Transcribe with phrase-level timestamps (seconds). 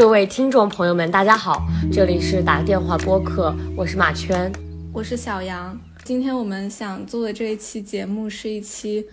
[0.00, 1.62] 各位听众朋友们，大家好，
[1.92, 4.50] 这里是打电话播客，我是马圈，
[4.94, 5.78] 我是小杨。
[6.04, 9.04] 今天我们想做的这一期节目是一期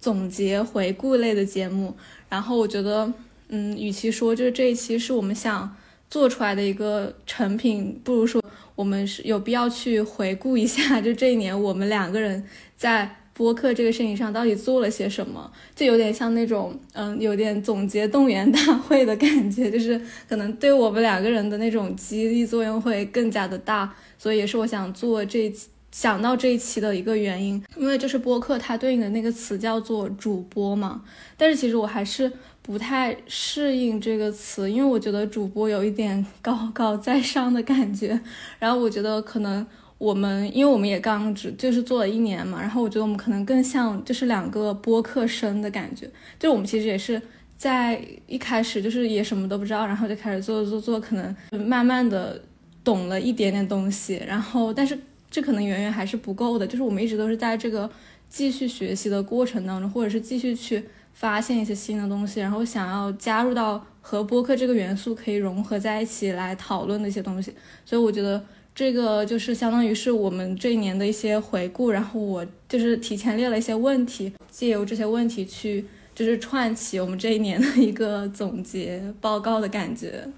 [0.00, 1.96] 总结回顾类的节目。
[2.28, 3.12] 然后我觉得，
[3.46, 5.76] 嗯，与其说就是这一期是我们想
[6.10, 8.42] 做出来的一个成品，不如说
[8.74, 12.44] 我们是有必要去回顾一下，就这一年我们两个人
[12.76, 13.18] 在。
[13.36, 25.52] 播客这个事情上到底做了些什么，就有点像那种，嗯，有点总结动员大会的感觉，就是可能对我们两个人的那种激励作用会更加的大，所以也是我想做这
[25.90, 31.02] 想到这一期的一个原因，因为就是播客它对应的那个词叫做主播嘛，
[31.36, 32.30] 但是其实我还是
[32.62, 38.20] 不太适应这个词，因为我觉得主播有一点高高在上的感觉，
[38.60, 39.66] 然后我觉得可能。
[40.04, 46.06] 我们因为我们也刚只就是做了一年嘛，然后我觉得我们可能更像就是两个播客生的感觉，
[46.38, 47.20] 就我们其实也是
[47.56, 51.34] 在一开始就是也什么都不知道，然后就开始做做做，可能
[51.66, 52.38] 慢慢的
[52.84, 54.98] 懂了一点点东西，然后但是
[55.30, 57.90] 这可能远远还是不够的，就是我们一直都是在这个
[58.28, 67.54] 继续学习的过程当中，或者是继续去发现一些新的东西，然后想要加入到和播客这个元素可以融合在一起来讨论的一些东西，
[67.86, 68.44] 所以我觉得。
[68.74, 80.28] 这个就是相当于是我们这一年的一些回顾，然后我就是提前列了一些问题，借由这些问题去就是串起我们这一年的一个总结报告的感觉。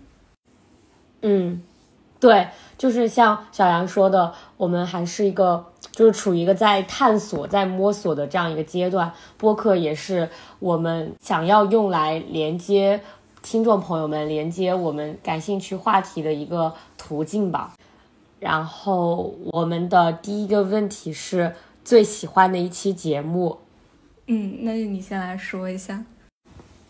[1.23, 1.63] 嗯，
[2.21, 13.01] 对，就是像小杨说的，我们还是一个就是处于一个在探索、在摸索的这样一个阶段，播客也是我们想要用来连接
[13.43, 17.75] 听众朋友们、连接我们感兴趣话题的一个途径吧。
[18.39, 23.59] 然后我们的第一个问题是最喜欢的一期节目，
[24.27, 26.05] 嗯，那就你先来说一下。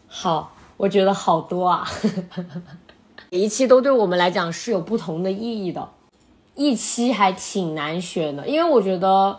[0.06, 1.86] 好，我觉得好多啊，
[3.30, 5.88] 每一期都对我们来讲是有不同的意义的，
[6.54, 9.38] 一期还挺难选的，因为我觉得，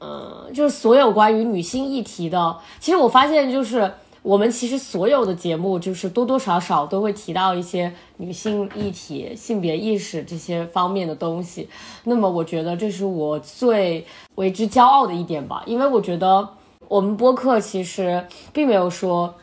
[0.00, 3.92] 嗯，就是所有关于女性议题的，其实我发现就是。
[4.22, 11.68] 我们其实所有的节目，就是多多少少都会提到一些女性议题、性别意识这些方面的东西。
[12.04, 14.06] 那么，我觉得这是我最
[14.36, 15.64] 为之骄傲的一点吧。
[15.66, 16.48] 因为我觉得
[16.86, 19.34] 我们播客其实并没有说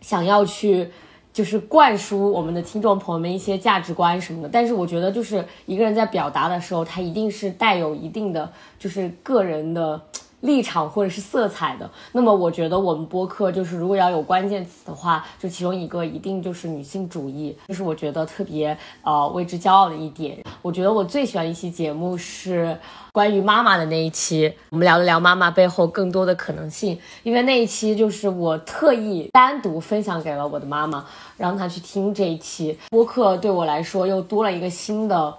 [0.00, 0.90] 想要去
[1.30, 4.48] 就是灌输我们的听众朋友们一些价值观什么的。
[4.50, 10.00] 但是，我觉得就是一个人在表达的时候，他一定是带有一定的就是个人的。
[10.40, 20.38] 立场或者是色彩的，那么我觉得我们播客就是如果要有关键词的话，就其中一个一定就是女性主义，就是我觉得特别呃为之骄傲的一点。
[20.62, 22.76] 我觉得我最喜欢一期节目是
[23.12, 31.04] 关于妈妈的那一期，我们聊了聊妈妈背后更多的可能性，因为那一期就是我特意单独分享给了我的妈妈，
[31.36, 35.34] 让她去听这一期播客，对我来说又多了一个新的。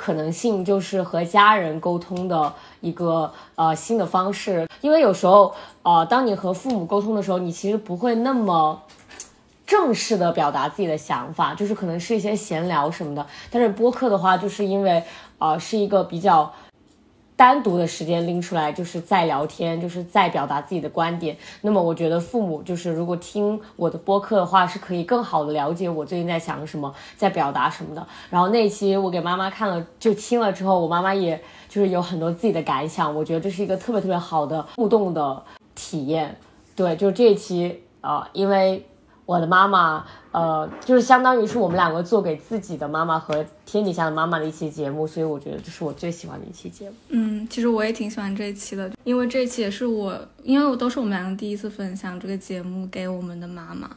[0.00, 2.50] 可能性就是和家人沟通的
[2.80, 8.80] 一个呃新的方式，因为有时候呃，当你和父母沟通的时候，你其实不会那么
[9.66, 13.26] 正式的表达自己的想法，就是可能是一些闲聊什么的。
[13.50, 15.04] 但是播客的话，就是因为
[15.38, 16.50] 呃是一个比较。
[17.40, 21.34] 单独的时间拎出来，就是在聊天，就是在表达自己的观点。
[21.62, 28.06] 那么，我觉得父母就是如果听我的播客的话，是可以更好的了解我最近在想什么，在表达什么的。
[28.28, 33.16] 然后那一期我给妈妈看了，就听了之后，我妈妈也就是有很多自己的感想。
[33.16, 35.42] 我觉得这是一个特别特别好的互动的
[35.74, 36.36] 体验。
[36.76, 38.84] 对，就这一期啊，因为。
[39.30, 46.96] 我的妈妈，呃，就是相当于是我们两个做给自己的妈妈和天底下的妈妈的一期节目，所以我觉得这是我最喜欢的一期节目。
[47.10, 53.88] 嗯，其实我也挺喜欢这一期的，因为这一期也是我，因为我都是我们两个第一次分享这个节目给我们的妈妈，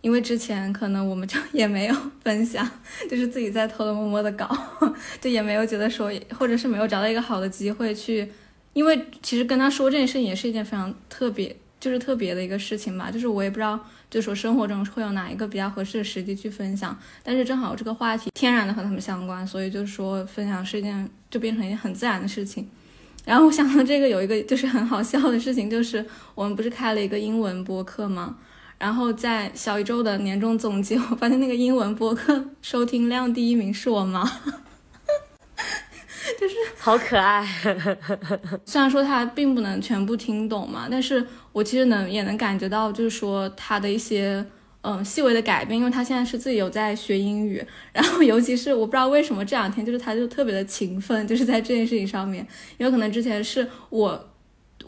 [0.00, 2.64] 因为之前可能我们就也没有分享，
[3.10, 4.48] 就是自己在偷偷摸摸的搞，
[5.20, 6.08] 就也没有觉得说，
[6.38, 8.30] 或者是没有找到一个好的机会去，
[8.74, 13.76] 因为其实跟他说这件事情也是一件非常特别，就是特别的一个事情吧，就是我也不知道。
[14.10, 22.68] 就说生活中会有哪一个比较合适的时机去分享，但是正好这个话题天然的和他们相关，所以就说分享是一件就变成一件很自然的事情。
[23.24, 28.36] 然后我想到这个有一个就是很好笑的事情，就是我们不是开了一个英文播客吗？
[28.78, 34.24] 然后在小宇宙的年终总结，我发现那个英文播客收听量第一名是我妈。
[36.38, 37.44] 就是好可爱，
[38.64, 44.44] 虽然说他并不能全部听懂嘛，但是我其实能也能感觉到，就是说他的一些
[44.82, 47.60] 嗯细微的改变，因为他现在是自己有在学英语，
[47.92, 52.46] 然后尤其是我不知道为什么这两天就是他就特别的勤奋，就是在这件事情上面，
[52.76, 54.28] 因为可能之前是我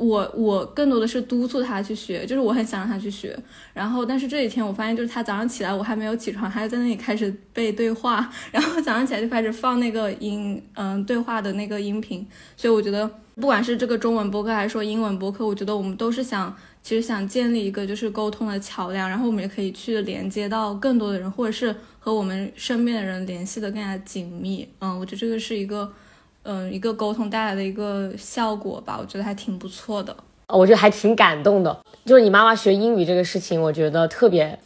[0.00, 3.38] 我我更多的是督促他去学，就是我很想让他去学。
[3.74, 12.26] 然后，但是这几天我发现，就是他早上起来，我还没有起床，他就在那里开始背对话， 然后早上起来就开始放那个音，嗯，对话的那个音频。
[12.56, 24.66] 所以我觉得，不管是这个中文播客还是说英文播客，我觉得我们都是想，其实想建立一个就是沟通的桥梁，然后我们也可以去连接到更多的人，或者是和我们身边的人联系的更加紧密。
[24.78, 25.92] 嗯，我觉得这个是一个。
[26.42, 30.16] 嗯，一个沟通带来的一个效果吧，我觉得还挺不错的。
[30.48, 34.58] 我觉得还挺感动的，就是你妈妈学英语这个事情，我觉得特别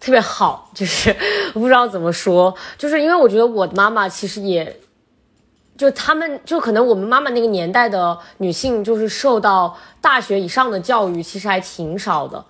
[0.00, 1.14] 特别好，就是
[1.52, 4.80] 不知道怎么说，就是因为我觉得我妈妈其实也，
[5.76, 12.44] 就他们就可能我们妈妈那个年代的女性，就是受到大学以上的教育其实还挺少的。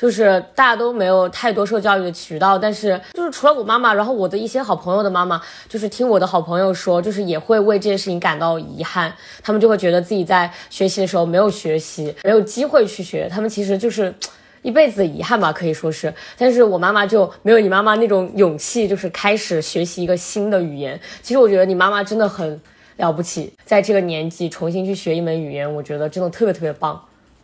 [0.00, 5.38] 就是大家都没有太多受教育的渠道，但是就是除了我妈妈，然后我的一些好朋友的妈妈，
[5.68, 9.12] 就是听我的好朋友说，就是也会为这件事情感到遗憾，
[9.42, 14.14] 他们就会觉得自己在学习的时候没有学习，没有机会去学，他们其实就是
[14.62, 16.12] 一辈子的遗憾吧，可以说是。
[16.38, 20.98] 但是我妈妈就没有你妈妈那种勇气，就是开始学习一个新的语言。
[21.22, 22.58] 其实我觉得你妈妈真的很
[22.96, 26.98] 了不起，在这个年纪重新去学一门语言，我觉得真的特别特别棒。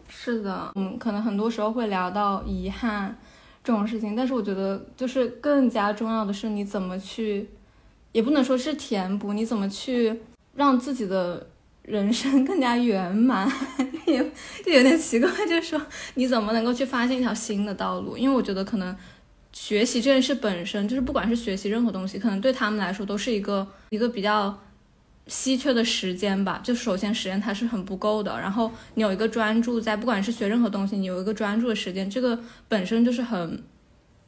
[0.08, 3.16] 是的，嗯，可能很多时候会聊到遗憾
[3.62, 7.48] 这种事情，但是我觉得就是更加重要的是你怎么去，
[8.12, 10.20] 也不能说是填补，你怎么去
[10.54, 11.46] 让自己的
[11.82, 13.50] 人生更加圆满，
[14.06, 14.18] 也
[14.64, 15.80] 就有点奇怪，就是说
[16.14, 18.16] 你怎么能够去发现一条新的道路？
[18.16, 18.96] 因为我觉得可能
[19.52, 24.56] 学习这件事本身就是，不管是学习任何东西，可能对他们来说都是一个一个比较。
[25.26, 32.38] 稀缺的时间吧，就首先时间它是很不够的，然后你有一个专注在，不管是学任何东西，你有一个专注的时间，这个
[32.68, 33.62] 本身就是很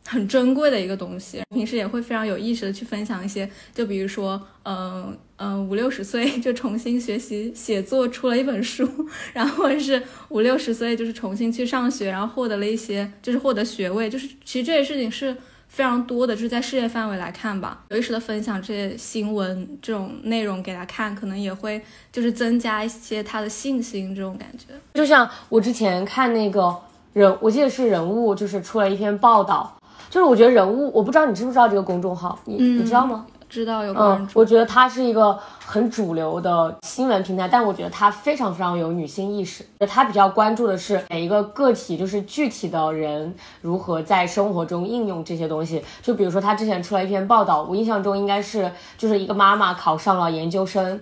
[0.07, 1.43] 很珍贵的一个东西。
[1.51, 8.89] 平时也会非常有意识的去分享一些，就比如说，嗯嗯，五六十岁就重新学习写作，出了一本书，
[9.33, 15.37] 然后是五六十岁就是重新去上学，然后获得了一些，就是获得学位，就是其实这些事情是。
[15.69, 21.81] 非常多的，就是在世界范围来看吧，有意识的分享这些新闻这种内容给他看，可能也会
[22.11, 24.75] 就是增加一些他的信心这种感觉。
[24.95, 26.75] 就像我之前看那个
[27.13, 29.79] 人，我记得是人物，就是出了一篇报道，
[30.11, 33.27] 就是我觉得人物，我不知道你知不知道这个公众号，你你知道吗？
[33.49, 39.65] 知道有关注，我觉得它是一个很主流的新闻平台，但我觉得它非常非常有女性意识。
[39.89, 45.83] 它比较关注的是每一个个体，就是具体的人如何在生活中应用这些东西。
[46.03, 51.01] 就比如说，他之前出了一篇报道，我印象中应该是就是一个妈妈考上了研究生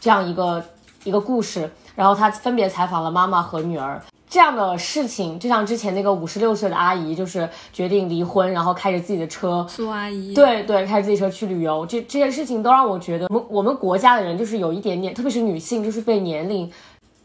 [0.00, 0.62] 这样一个
[1.04, 4.00] 一个故事，然后他分别采访了妈妈和女儿。
[4.28, 16.70] 这样的事情，就像之前那个五十六岁的阿姨，就是决定离婚，然后开着自己的车，苏阿姨，对对，开着自己车去旅游，这这些事情都让我觉得，我们我们国家的人就是有一点点，特别是女性，就是被年龄，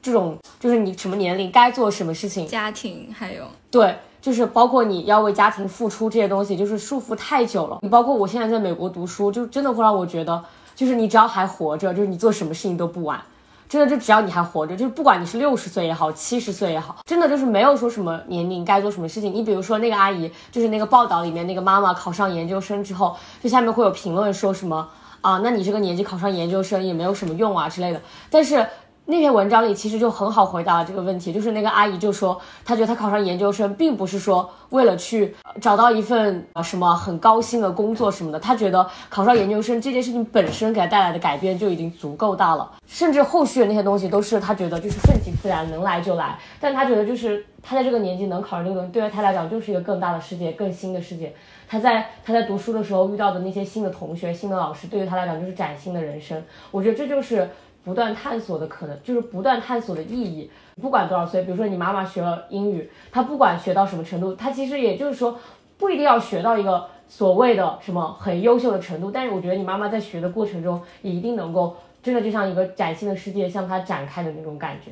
[0.02, 7.80] 这种就是你什么年龄该做什么事情，家庭还有对，就是包括你要为家庭付出这些东西，就是束缚太久了。
[7.82, 10.42] 你包括我现在在美国读书，就真的会让我觉得，
[10.74, 13.22] 就是你只要还活着，就是你做什么事情都不晚。
[13.68, 19.34] 真的就只要你还活着，就是不管你是六十岁也好，七十岁也好，真的就是没有说什么年龄该做什么事情。
[19.34, 24.88] 你比如说那个阿姨，就是那个报道里面那个妈妈考上研究生之后，就下面会有评论说什么
[25.22, 28.02] 啊，那你这个年纪考上研究生也没有什么用啊之类的。
[28.30, 28.66] 但是。
[29.06, 46.40] 那篇文章里其实就很好回答了这个问题，就是那个阿姨就说，她觉得她考上研究生并不是说为了去找到一份什么很高薪的工作什么的，她觉得考上研究生这件事情本身给她带来的改变就已经足够大了，甚至后续的那些东西都是她觉得就是顺其自然，能来就来。
[46.62, 51.36] 但她觉得就是她在这个年纪能考上这个，对于她来讲就是一个更大的世界，更新的世界。
[51.68, 56.42] 她在她在读书的时候遇到的那些新的同学、新的老师，对于她来讲就是崭新的人生。
[56.72, 57.50] 我觉得这就是。
[57.84, 60.50] 不断探索的可能就是不断探索的意义。
[60.82, 65.38] 不管多少岁，比如说你妈妈学了英语，她不管学到什么程度，她其实也就是说
[65.78, 69.12] 不一定要学到一个所谓的什么很优秀的程度。
[69.12, 74.92] 但是我觉得你妈妈在学的过程中，也一定能够真的就像一个崭新的世界向她展开的那种感觉。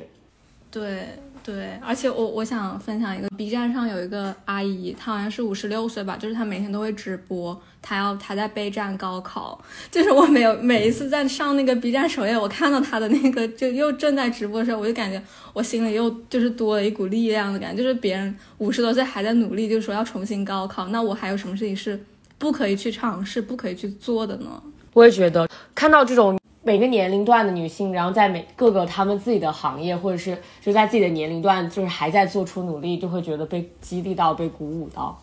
[0.70, 1.08] 对。
[1.44, 15.20] 对，而且我我想分享一个 B 站上有一个阿姨，她好像是五十六岁吧，就是她每天都会直播，她要她在备战高考， 就是我没有每一次在上那个 B 站首页，我看到她的那个就又正在直播的时候，我就感觉
[15.52, 21.98] 我心里又就是多了一股力量的感觉，就是别人五十多岁还在努力，就是说要重新高考，那我还有什么事情是
[22.38, 24.62] 不可以去尝试、不可以去做的呢？
[24.92, 26.38] 我也觉得看到这种。
[26.64, 35.20] 每个年龄段的女性，然后在每各个她们自己的行业，或者是就在自己的年龄段，就是还在做出努力，就会觉得被激励到，被鼓舞到。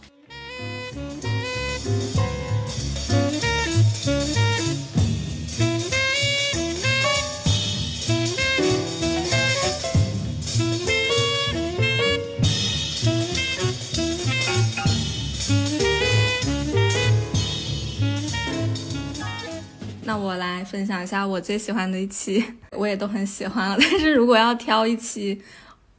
[20.10, 23.78] 那我来分享一下我最喜欢的一期，我也都很喜欢了。
[23.80, 25.40] 但是如果要挑一期，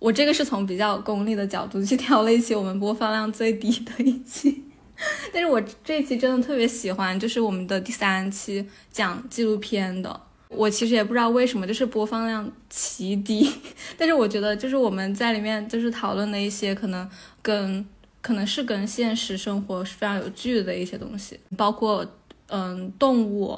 [0.00, 4.64] 我这个是从比较功利的角度去挑了一期我们播放量最低的一期。
[5.32, 10.20] 但是我这一期真的特别喜欢，就是我们的第三期讲纪录片的。
[10.48, 13.48] 我其实也不知道为什么，就是播放量奇低。
[13.96, 17.08] 但是我觉得，就是我们在里面就是讨论的一些可能
[17.40, 17.86] 跟
[18.20, 22.04] 可能是跟现实生活是非常有距离的一些东西，包括
[22.48, 23.56] 嗯动物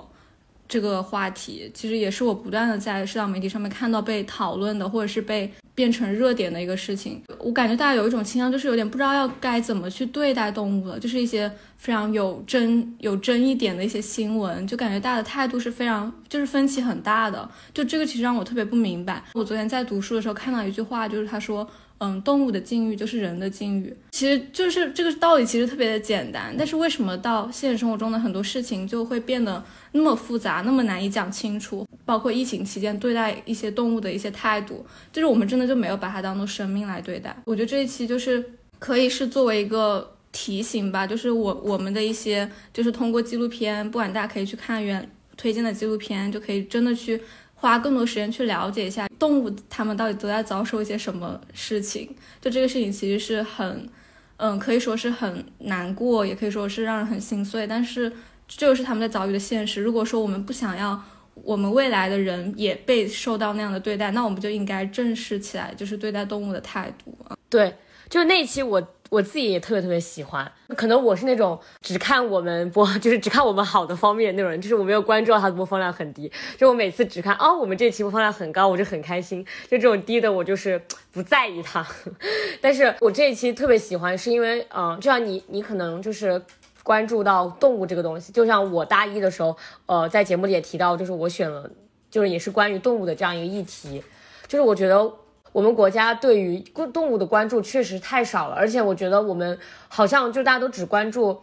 [0.73, 5.53] 这个话题，其实也是我不断的在社交媒体上面看到被讨论的，或者是被。
[5.75, 19.25] 变成热点的一个事情，我感觉大家有一种倾向，就是有点不知道要该怎么去对待动物了，就是一些非常有争有争议点的一些新闻，就感觉大家的态度是非常就是分歧很大的，就这个其实让我特别不明白。
[19.33, 21.67] 我昨天在读书的时候看到一句话，就是他说。
[21.99, 26.53] 嗯，动物的境遇就是人的境遇，其实就是这个道理，其实特别的简单。
[26.59, 31.87] 但是为什么到现实生活中的很多事情就会变得那么复杂，那么难以讲清楚？
[32.05, 37.37] 包括疫情期间对待一些动物的一些态度，就是我们真的就没有把它当做生命来对待。
[37.45, 38.45] 我觉得这一期就是
[38.81, 47.23] 可以是作为一个提醒吧，就是我我们的一些，就是通过纪录片，不管大家可以去看原推荐的纪录片，就可以真的去。
[47.63, 52.13] 花更多时间去了解一下动物，它们到底都在遭受一些什么事情。
[52.41, 53.89] 就这个事情其实是很，
[54.37, 57.65] 嗯，可以说是很难过，也可以说是让人很心碎。
[57.65, 58.11] 但是
[58.49, 59.81] 这就是他们在遭遇的现实。
[59.81, 61.01] 如果说我们不想要
[61.35, 67.37] 我们未来的人也被受到那样的对待，那我们就应该正视起来，就是对待动物的态度啊。
[67.49, 67.73] 对，
[68.13, 68.87] 就那一期我。
[69.13, 80.81] 我自己也特别特别喜欢，可能我是那种只看我们播， 就是只看我们好的方面那种人，就是我没有关注到它的播放量很低，就我每次只看哦，我们这期播放量很高，我就很开心，就这种低的我就是
[81.13, 81.87] 不在意它。
[82.63, 86.43] 但是我这一期特别喜欢，是因为嗯，就像你，你可能就是
[86.83, 89.55] 关注到动物这个东西，就像我大一的时候，
[89.85, 91.71] 呃，在节目里也提到，就是我选了，
[92.11, 94.03] 就是也是关于动物的这样一个议题，
[94.49, 95.13] 就是我觉得。
[95.53, 96.59] 我们国家对于
[96.93, 101.39] 动物的关注确实太少了，而且我觉得我们好像就大家都只关注，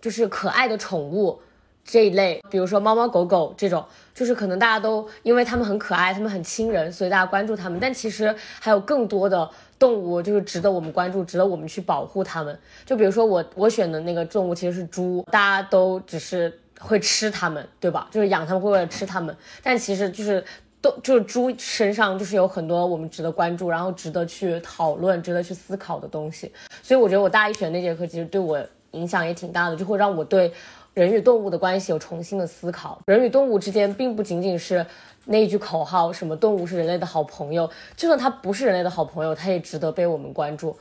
[0.00, 1.40] 就是可爱的宠物
[1.84, 3.84] 这一类，比如说猫猫狗狗这种，
[4.14, 7.80] 就是可能大家都因为它们很可爱，它们很亲人，所以大家关注它们。
[7.80, 12.56] 但其实还有更多的动物就是值得我们关注，值得我们去保护它们。
[12.86, 18.06] 就比如说我我选的那个动物其实是猪，大家都只是会吃它们，对吧？
[18.12, 20.44] 就是养它们会为了吃它们，但其实就是。
[20.80, 26.52] 都就是猪身上就是有很多我们值得关注，然后值得去讨论、值得去思考的东西。
[26.82, 30.52] 所以我觉得我大一选那节课其实对我影响也挺大的，就会让我对
[30.94, 33.00] 人与动物的关系有重新的思考。
[33.06, 34.84] 人与动物之间并不仅仅是
[35.24, 40.76] 那一句口号，什么动物是人类的好朋友，就算它不是人类的好朋友，它也值得被我们关注。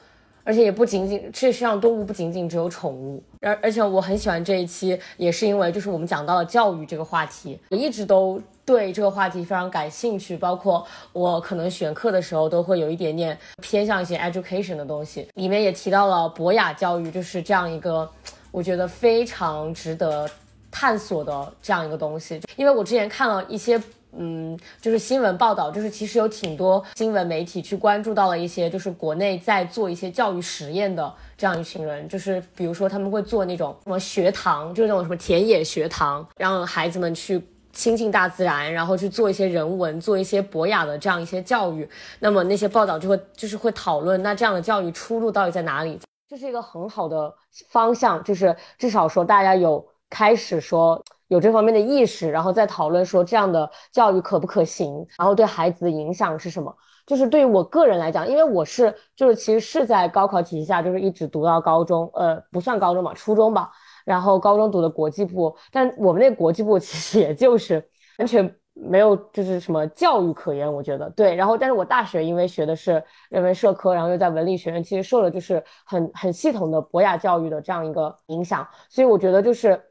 [0.47, 18.09] 而且也不仅仅，事实上动物不仅仅只有宠物，而而且我很喜欢这一期，也是因为就是我们讲到了教育这个话题，我一直都对这个话题非常感兴趣，包括我可能选课的时候都会有一点点偏向一些 education 的东西，里面也提到了博雅教育，就是这样一个
[18.49, 20.25] 我觉得非常值得
[20.71, 23.77] 探索的这样一个东西，因为我之前看了一些。
[24.19, 37.39] 嗯，就是新闻报道，就是其实有挺多新闻媒体去关注到了一些，就是国内在做一些教育实验的这样一群人，就是比如说他们会做那种什么学堂，就是那种什么田野学堂，让孩子们去
[37.71, 41.88] 亲近大自然，然后去做一些人文，做一些博雅的这样一些教育。
[42.19, 46.00] 那么那些报道就会就是会讨论，那这样的教育出路到底在哪里？
[46.27, 47.31] 这是一个很好的
[47.69, 51.00] 方向，就是至少说大家有开始说。
[51.27, 56.75] 有这方面的意识，然后再讨论说这样的教育可不可行，然后对孩子的影响是什么？
[57.05, 63.72] 就是对于我个人来讲，因为我是就是其实是在高考体系下，就是一直读到高中，呃，不算高中吧，初中吧。
[64.03, 67.81] 然后高中读的国际部，但我们那国际部其实也就是
[68.19, 71.34] 完全没有就是什么教育可言，我觉得对。
[71.36, 79.81] 然后，但是我大学因为学的是人文社科，然后又在文理学院，其实受了就是很很系统的博雅教育的这样一个影响，所以我觉得就是。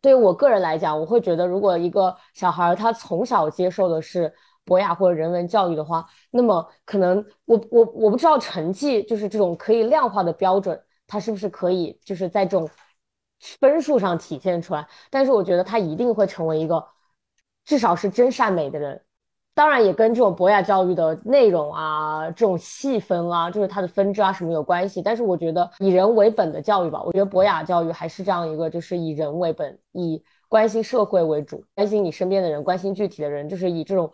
[0.00, 4.32] 对于我个人来讲，我会觉得，如果一个小孩他从小接受的是
[4.64, 12.68] 博雅或者人文教育的话，那么可能我我我不知道成绩就是这种可以量化的标准，他是不是可以就是在这种
[13.58, 14.86] 分数上体现出来？
[15.10, 16.86] 但是我觉得他一定会成为一个
[17.64, 19.02] 至少是真善美的人。
[19.60, 25.02] 当然也跟这种博雅教育的内容啊，这种细分啊，就是它的分支啊什么有关系。
[25.02, 34.10] 但是我觉得以人为本的教育吧，我觉得博雅教育还是这样一个，就是以人为本，以关心社会为主，关心你身边的人，关心具体的人，就是以这种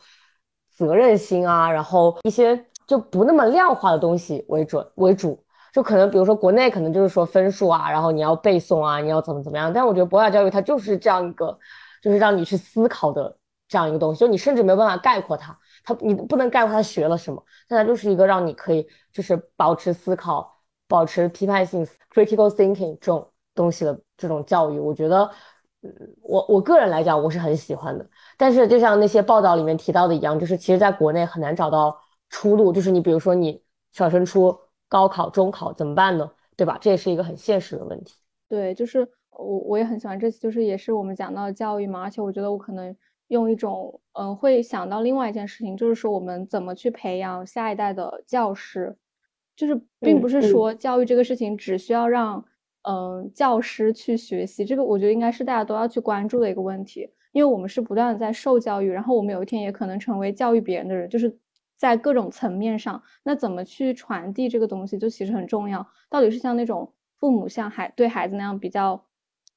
[0.68, 5.40] 责任心啊，然后一些就不那么量化的东西为准为主。
[5.72, 9.72] 就可能比如说国内可能就是说分数啊，然后你要背诵啊，你要怎么怎么样。
[9.72, 11.56] 但我觉得博雅教育它就是这样一个。
[12.02, 13.36] 就是让你去思考的
[13.68, 14.20] 这样一个东西。
[14.20, 24.78] 就你甚至没有办法概括它，它你不能概括它学了什么，但它就是一个让你可以就是保持思考、保持批判性 （critical thinking） 这种东西的这种教育。
[24.78, 25.30] 我觉得，
[26.22, 28.08] 我我个人来讲，我是很喜欢的。
[28.36, 32.72] 但是就像那些报道里面提到的一样，就是其实在国内很难找到出路。
[32.72, 34.58] 就是你比如说你小升初、
[34.88, 36.30] 高考、中考怎么办呢？
[36.56, 36.78] 对吧？
[36.80, 38.14] 这也是一个很现实的问题。
[38.48, 42.96] 对，就是我我也很喜欢这次，就是也是我们讲到教育嘛，而且我觉得我可能
[43.28, 48.96] 用一种嗯，会想到另外一件事情，就是说我们怎么去培养下一代的教师，
[49.56, 52.44] 就是并不是说教育这个事情只需要让
[52.82, 61.38] 嗯教师去学习，这个我觉得应该是大家都要去关注的一个问题，因为我们是不断的在受教育，然后我们有一天也可能成为教育别人的人，就是
[61.76, 66.92] 在各种层面上，那怎么去传递这个东西就其实很重要，到底是像那种。
[67.18, 69.05] 父母像孩对孩子那样比较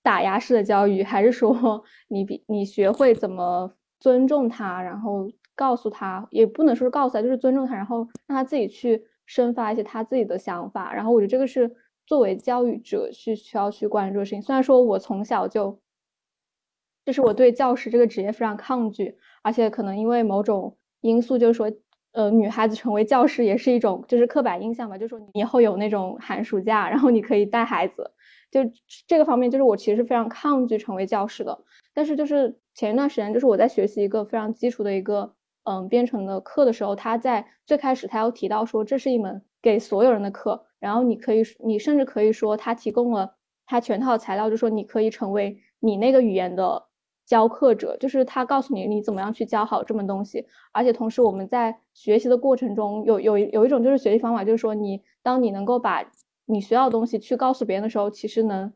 [0.10, 10.92] 打压式的教育，还是说 你比你学会怎么尊重他，然后告诉他，也不能说是告诉他，就是尊重他，然后让他自己去生发一些他自己的想法。
[10.96, 11.72] 然后我觉得这个是
[12.08, 14.42] 作为教育者去需要去关注的事情。
[14.42, 15.80] 虽然说我从小就，
[17.06, 21.72] 就是我对教师这个职业非常抗拒，而且可能因为某种因素，就是说。
[22.12, 28.12] 呃，女孩子成为教师也是一种就是刻板印象吧，就是说你以后有那种寒暑假，然后你可以带孩子，
[28.52, 28.62] 就
[29.08, 31.60] 这个方面，就是我其实非常抗拒成为教师的。
[31.94, 46.86] 但是就是前一段时间，就是我在学习一个非常基础的一个嗯编程的课的时候，他在最开始他要提到说这是一门给所有人的课，然后你可以你甚至可以说他提供了他全套材料，就说你可以成为你那个语言的。
[47.30, 56.04] 教课者就是他告诉你你怎么样去教好这门东西，而且同时我们在学习的过程中有有有一种就是学习方法，就是说你当你能够把
[56.50, 58.74] 你学到的东西去告诉别人的时候，其实能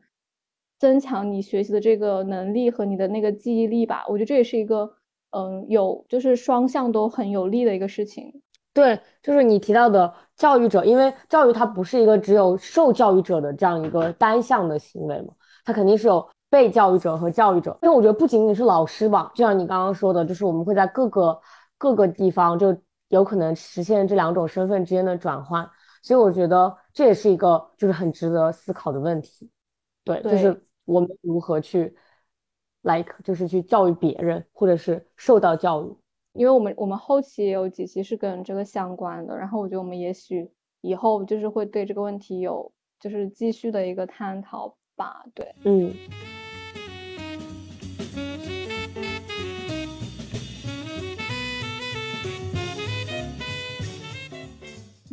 [0.78, 4.04] 增强你学习的这个能力和你的那个记忆力吧。
[4.08, 4.94] 我觉得这也是一个
[5.30, 8.32] 嗯有就是双向都很有利的一个事情。
[8.72, 15.34] 对，就是你提到的教育者，因为教育它不是一个只有受教育者的这样一个单向的行为嘛，
[15.64, 16.26] 它肯定是有。
[16.50, 21.36] 被教育者和教育者，因为我觉得不仅仅是老师吧，就像你刚刚说的，就是我们会在各个
[21.76, 22.76] 各个地方就
[23.08, 25.68] 有可能实现这两种身份之间的转换，
[26.04, 29.50] 所以我觉得这也是一个就是很值得思考的问题。
[30.04, 31.96] 对，就是我们如何去
[32.82, 35.96] ，like 就是去教育别人，或者是受到教育，
[36.34, 40.50] 因为我们我们后期也有几期是跟这个相关的，然后我觉得我们也许
[40.82, 45.24] 以后就是会对这个问题有就是继续的一个探讨吧。
[45.34, 45.94] 对，嗯。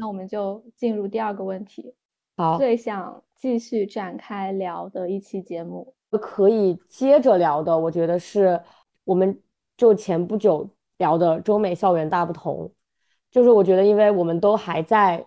[0.02, 1.94] 那我们就进入第二个问题。
[2.36, 8.60] 好，最想继续展开聊的一期节目，可以接着聊的，我觉得是
[9.04, 9.40] 我们
[9.78, 12.74] 就前不久聊的中美校园大不同。
[13.30, 15.24] 就是我觉得，因为我们都还在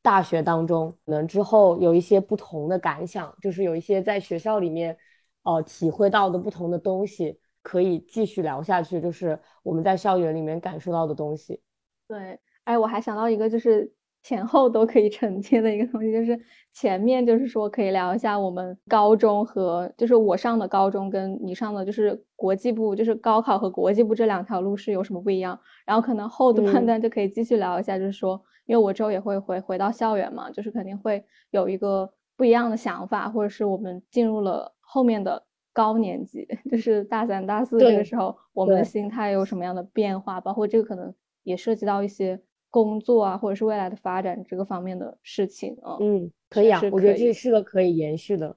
[0.00, 4.96] 大学当中，可能之后有一些不同的感想，就是有一些在学校里面，
[5.42, 9.02] 呃，体会到的不同的东西，可以继续聊下去。
[9.02, 11.60] 就是我们在校园里面感受到的东西。
[12.08, 13.92] 对，哎，我还想到一个，就是。
[14.24, 16.40] 前后都可以承接的一个东西，就是
[16.72, 25.60] 前面就是说可以聊一下我们高中和就是我上的高中跟你上的就是国际部，就是高考和国际部这两条路是有什么不一样。
[25.84, 42.40] 然后可能后的判断就可以继续聊一下，就是说，因为我之后也会回回到校园嘛，就是肯定会有一个不一样的想法，或者是我们进入了后面的高年级， 就是大三、大四这个时候，我们的心态有什么样的变化，包括这个可能也涉及到一些。
[42.74, 48.56] 工作啊，或者是未来的发展这个方面的事情啊，嗯，可以啊，我觉得这是个可以延续的，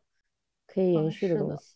[0.65, 1.75] 可以延续的东西。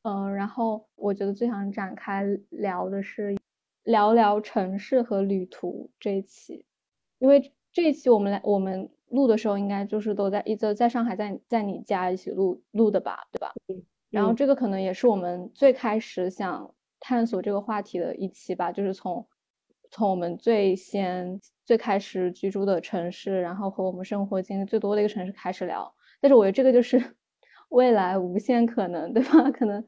[0.00, 3.36] 嗯，然后我觉得最想展开聊的是
[3.82, 6.64] 聊聊城市和旅途这一期，
[7.18, 13.52] 因为这一期我们来我们录的时候，应该就是都在一直在上海，在在你家一起录录的吧，对吧？
[13.68, 13.82] 嗯。
[14.08, 19.26] 然后这个可能也是我们最开始想探索这个话题的一期吧，就是从。
[19.90, 27.02] 从我们最先最开始居住的城市，然后和我们生活经历最多的一个城市开始聊，但是我觉得这个就是
[27.70, 29.50] 未来无限可能，对吧？
[29.52, 29.84] 可能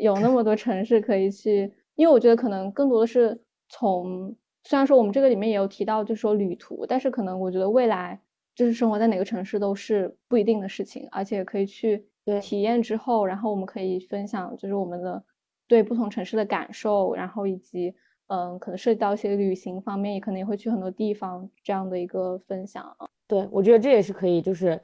[0.00, 8.20] 有那么多城市可以去，因为我觉得可能更多的是从，虽然说我们这个里面也有提到，就是说旅途，但是可能我觉得未来
[8.54, 12.06] 就是生活在哪个城市都是不一定的事情，而且可以去
[12.42, 15.24] 体验之后，然后我们可以分享，就是我们的
[15.66, 17.94] 对不同城市的感受，然后以及。
[18.28, 22.96] 嗯，可能涉及到一些旅行方面，也可能也会去很多地方这样的一个分享。
[23.26, 24.80] 对，我觉得这也是可以，就是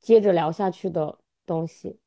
[0.00, 1.98] 接着聊下去的东西。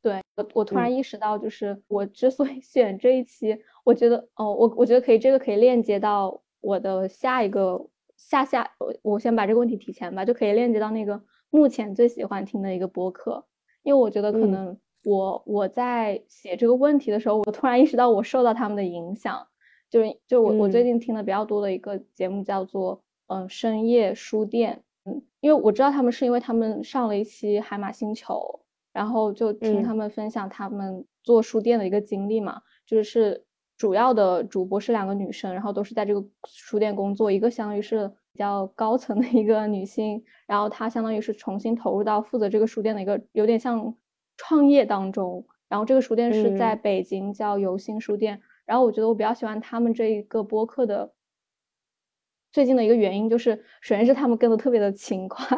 [0.00, 13.44] 对我，我突然意识到，就是我之所以选这一期，我觉得哦，我我觉得可以，这个可以链接到我的下一个下下，我我先把这个问题提前吧，就可以链接到那个目前最喜欢听的一个播客，
[13.84, 19.46] 因为我觉得可能我我在写这个问题的时候，我突然意识到我受到他们的影响，
[19.92, 28.58] 就是就我我最近听的比较多的一个节目叫做嗯深夜书店，嗯，因为我知道他们是因为他们上了一期海马星球。
[28.94, 33.42] 然后就听他们分享他们做书店的一个经历嘛，就是
[33.78, 43.96] 主要的主播是两个女生，然后都是在这个书店工作，一个相当于是比较高层的一个女性，然后她相当于是重新投入到负责这个书店的一个有点像
[44.36, 51.12] 创业当中，然后这个书店是在北京叫游心书店，然后我觉得我比较喜欢他们这一个播客的
[52.50, 55.56] 最近的一个原因就是，首先是他们跟的特别的勤快。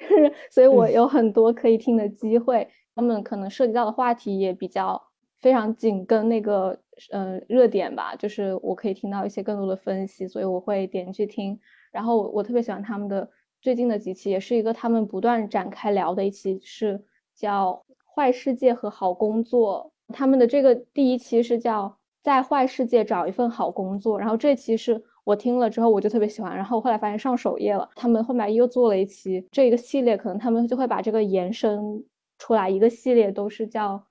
[0.00, 2.68] 就是，所以我有很多可以听的机会。
[2.94, 5.00] 他们可能涉及到的话题也比较
[5.38, 6.78] 非常紧跟那个
[7.12, 11.58] 嗯热点吧，就是我可以听到一些更多的分析，所以我会点进去听。
[11.92, 13.30] 然后我特别喜欢他们的
[13.62, 17.02] 最近的几期，也是一个他们不断展开聊的一期，是
[17.34, 19.92] 叫《坏世界和好工作》。
[20.14, 25.04] 他们的这个第一期是叫在坏世界找一份好工作，然后这期是。
[25.22, 26.56] 我听了之后，我就特别喜欢。
[26.56, 32.02] 然后后来发现上首页了，他们后面又做了一期这一个系列，可能他们就会把这个延伸
[32.38, 33.96] 出来，一个系列都是叫《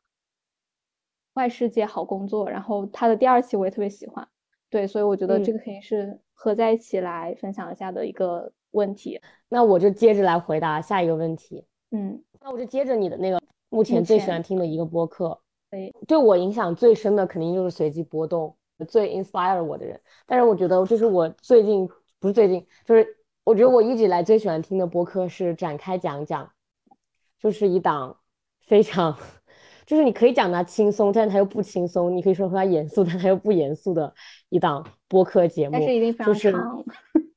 [1.34, 2.46] 坏世界好工作》。
[2.50, 4.26] 然后它的第二期我也特别喜欢，
[4.70, 9.20] 对，所以我觉得这个肯定是合在一起来分享一下的一个问题。
[9.50, 11.66] 那我就接着来回答下一个问题。
[11.90, 15.42] 嗯，那我就接着你的那个目前最喜欢听的一个播客。
[15.72, 18.56] 对，对我影响最深的肯定就是随机波动。
[18.88, 21.86] 最 inspire 我的人，但是我觉得就是我最近
[22.18, 23.06] 不是最近，就是
[23.44, 26.50] 我觉得我一直以来最喜欢听的播客是展开讲讲，
[27.38, 28.18] 就是一档
[28.66, 29.18] 非常，
[29.86, 34.14] 就是你可以讲它轻松，但是它又不轻松；你可以说它严肃，但它又不严肃的
[34.48, 35.74] 一档播客节目。
[35.74, 36.86] 但是一定非常长。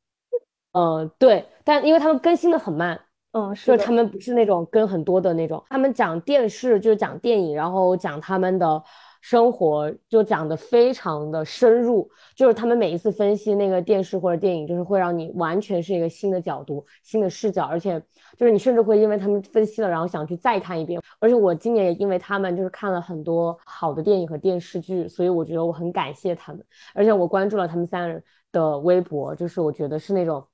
[0.71, 3.01] 嗯，对，但因为他们更新的很慢，
[3.33, 8.83] 嗯，是他们不是那种跟很多的那种，他们讲电视就是讲电影，然后讲他们的。
[9.25, 18.03] 生活就讲的非常的深入，就是他们每一次分析那个电视或者电影，就是会让你完全是一个新的角度、新的视角，而且
[18.37, 21.01] 就是你甚至会因为他们分析了，然后想去再看一遍。
[21.21, 26.61] 而且我今年也因为他们就是看了很多好的电影和电视剧，所以我觉得我很感谢他们。
[26.93, 30.45] 而且我关注了他们三人的微博，就是我觉得是那种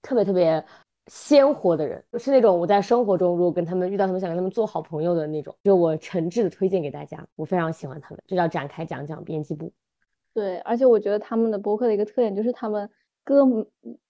[0.00, 0.64] 特别特别。
[1.08, 9.72] 鲜活的人，就是那种我在生活中如果跟他们遇到，他们想跟他们做好朋友的那种，就我诚挚的推荐给大家，我非常喜欢他们，这叫展开讲讲编辑部。
[10.32, 12.88] 对，而且我觉得他们的播客的一个特点就是他们
[13.22, 13.44] 各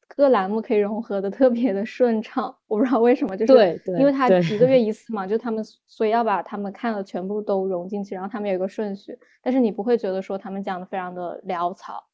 [0.06, 12.04] 各栏目可以融合的特别的顺畅，我不知道为什么，就是对，因为他一个月一次嘛，就他们所以要把他们看的全部都融进去，然后他们有一个顺序，但是你不会觉得说他们讲的非常的潦草。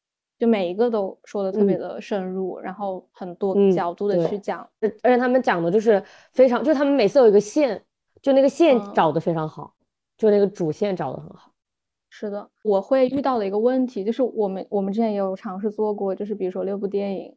[0.41, 4.67] 就每一个都说的特别的深入，然后很多角度的去讲，
[5.03, 7.79] 而且他们讲的就是非常，就他们每次有一个线，
[8.23, 9.71] 就那个线找的非常好，
[10.17, 11.51] 就那个主线找的很好。
[12.09, 17.35] 是的，我会遇到的一个问题就是，我们我们之前也有尝试做过，就是比如说六部电影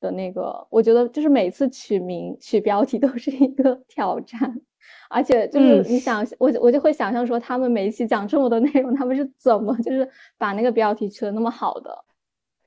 [0.00, 4.58] 的那个，我觉得就是每次取名取标题都是一个 挑战，
[5.10, 12.04] 而且就是你想，我我就会想象说，他们每一期讲这么多内容，他们是怎么就是把那个标题取得那么好的？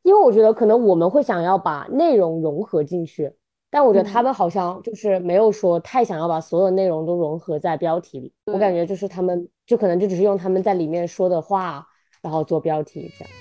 [0.10, 3.32] 因为我觉得可能我们会想要把内容融合进去，
[3.70, 8.34] 但我觉得他们好像就是没有说太想要把所有内容都融合在标题里。
[8.46, 11.86] 我感觉就是他们就可能就只是用他们在里面说的话，
[12.24, 13.34] 然后做标题这样。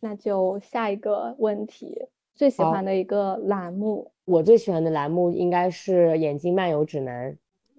[0.00, 2.08] 那就下一个问题。
[2.36, 7.32] 最喜欢的一个栏目，我最喜欢的栏目应该是《眼睛漫游指南》，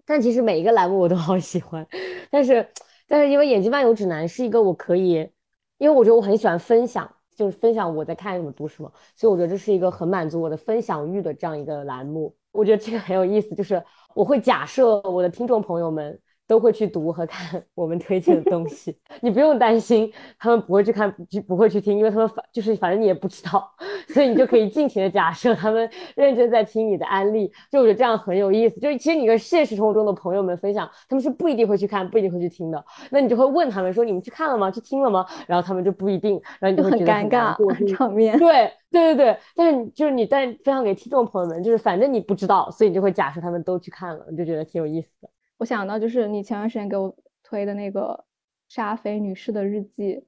[0.03, 1.87] 但其实每一个栏目我都好喜欢，
[2.31, 2.67] 但是
[3.07, 5.29] 但是因为《眼睛漫游指南》是一个我可以，
[5.77, 12.35] 因为我觉得我很喜欢分享，就是分享我在看什么读什么，所以我觉得这是一个很满足我的分享欲的这样一个栏目。
[12.51, 13.83] 我觉得这个很有意思，就是
[14.15, 16.19] 我会假设我的听众朋友们。
[16.47, 23.69] 都会去读和看 我们推荐的东西， 你不用担心他们不会去看，就不会去听，因为他们反就是反正你也不知道，
[24.07, 28.79] 所以你就可以尽情的假设他们认真在听你的安利，就我觉得这样很有意思。
[28.79, 32.83] 就是其实你跟现实生活中的朋友们分享，他们是不一定会去看，不一定会去听的。
[33.09, 34.71] 那你就会问他们说：“你们去看了吗？
[34.71, 38.37] 去听了吗？”然后他们就不一定，然后你就会觉得很尴尬场面。
[38.39, 45.29] 对对对对，但是就是你在分享给听众朋友们，就是反正你不知道，所以你就会假设他们都去看了，你就觉得挺有意思的。
[45.57, 48.25] 我想到就是你前段时间给我推的那个
[48.67, 50.23] 沙菲女士的日记，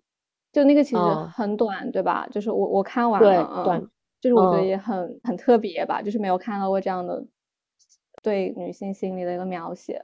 [0.52, 1.02] 就那个其实
[1.34, 2.28] 很短，对吧？
[2.32, 3.82] 就是我我看完了，短，
[4.22, 7.24] 就是我觉得也很很特别吧，就是没有看到过这样的
[8.24, 10.04] 对女性心理的一个描写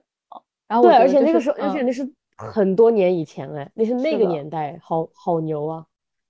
[0.67, 5.85] 然后对，而且那个时候，而且那是很多年以前哎，那是那个年代，好好牛啊！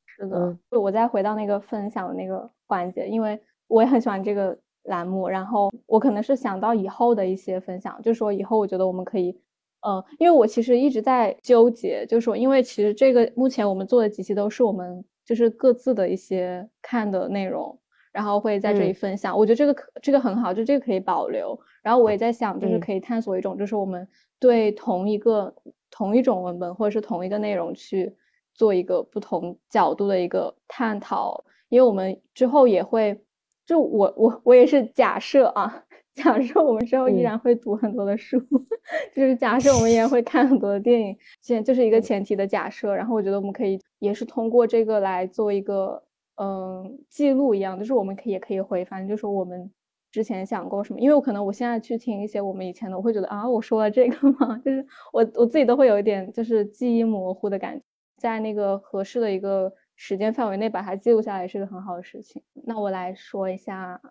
[0.06, 9.38] 是的，就我再回到那个分享的那个环节，因为我也很喜欢这个栏目，然后我可能是想到以后的一些分享，就是说以后我觉得我们可以，
[9.82, 17.78] 呃，因为我其实一直在纠结，就是说，因为其实这个目前我们做的几期都是我们就是各自的一些看的内容，
[18.12, 21.60] 然后会在这里分享，我觉得这个可这个很好，就这个可以保留。
[21.84, 24.08] 然后我也在想，就是可以探索一种，就是我们
[24.40, 25.54] 对同一个
[25.92, 28.16] 同一种文本或者是同一个内容去。
[28.58, 33.22] 做一个不同角度的一个探讨，因为我们之后也会，
[33.66, 38.40] 就我我我也是假设啊，假设我们之后依然会读很多的书，
[39.14, 42.96] 就是假设我们依然会看很多的电影，现就是一个前提的假设。
[42.96, 46.02] 然后我觉得我们可以也是通过这个来做一个
[46.38, 49.72] 嗯记录一样，就是我们可以也可以回翻，就是我们
[50.12, 51.00] 之前想过什么。
[51.00, 54.58] 因为我可能我现在去听一些我们以前的，我会觉得啊，我说了这个吗？
[54.64, 57.84] 就是我我自己都会有一点就是记忆模糊的感觉。
[58.18, 62.44] 在那个合适的一个时间范围内把它记录下来是个很好的事情。
[62.66, 64.02] 那我来说一下，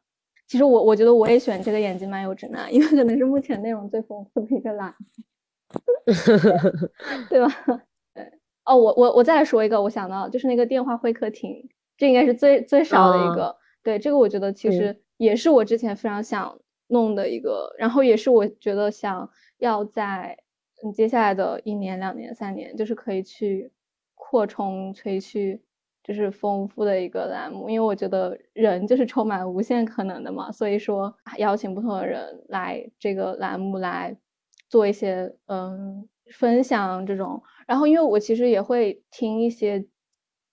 [0.46, 4.94] 其实我我觉得我也选这个眼睛漫游指南，因为可能是目前内容最丰富的一个栏
[7.28, 7.48] 对吧？
[8.14, 8.32] 对。
[8.64, 13.56] 哦，我我我再来说一个，我想到就是那个电话会客厅，这应该是最最少的一个。
[13.82, 20.38] 对，这个我觉得其实也是我之前非常想弄的一个，然后也是我觉得想要在
[20.82, 23.70] 嗯接下来的一年、两年、三年，就是可以去。
[24.16, 25.62] 扩充可以去
[26.04, 34.14] 就是丰富的一个栏目，因为我觉得人就是充满无限可能的嘛，所以说邀请不同的人来这个栏目来
[34.68, 37.42] 做一些嗯分享这种。
[37.66, 39.80] 然后因为我其实也会听一些，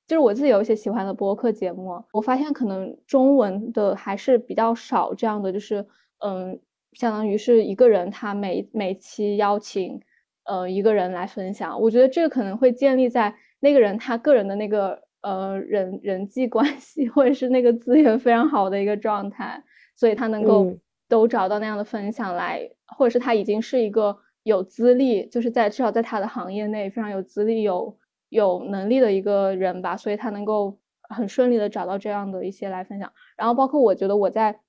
[0.07, 5.85] 就是我自己有一些喜欢的播客节目，我发现可能中文的还是比较少这样的，就是
[6.19, 6.57] 嗯，
[6.93, 9.99] 相当于是一个人他每每期邀请
[10.45, 13.35] 呃一个人来分享，我觉得这个可能会建立在。
[13.63, 19.63] 那个人他个人的那个呃人人际关系或者是那个资源非常好的一个状态，
[19.95, 27.97] 所以他能够都找到那样的分享来，或者是他已经是一个有资历，就是在至少在他的行业内非常有资历、有
[28.29, 30.79] 有能力的一个人吧，所以他能够
[31.09, 33.11] 很顺利的找到这样的一些来分享。
[33.37, 34.59] 然后包括我觉得我在，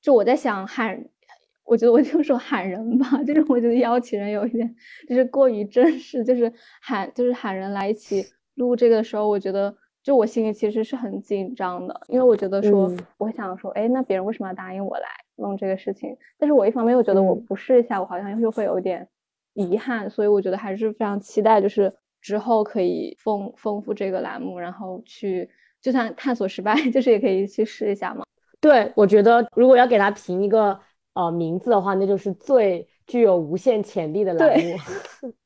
[0.00, 1.08] 就我在想喊。
[1.66, 4.76] 我觉得我就说喊人吧，就是我觉得邀请人有一点
[5.08, 8.22] 就是过于正式，就是喊就是喊人来一起
[8.54, 16.16] 录这个的时候，我觉得就我心里其实是很紧张的，因为我觉得说我想说，哎，那别人为什么要答应我来弄这个事情？
[16.38, 19.08] 但是我一方面又觉得我不试一下，我好像又会有点
[19.54, 25.48] 遗憾，所以我觉得还是非常期待，就是之后可以丰丰富这个栏目，然后去
[25.80, 28.24] 就算探索失败， 就是也可以去试一下嘛。
[28.60, 30.78] 对，我觉得如果要给他评一个。
[31.16, 34.76] 呃，名字的话，那就是最具有无限潜力的栏目。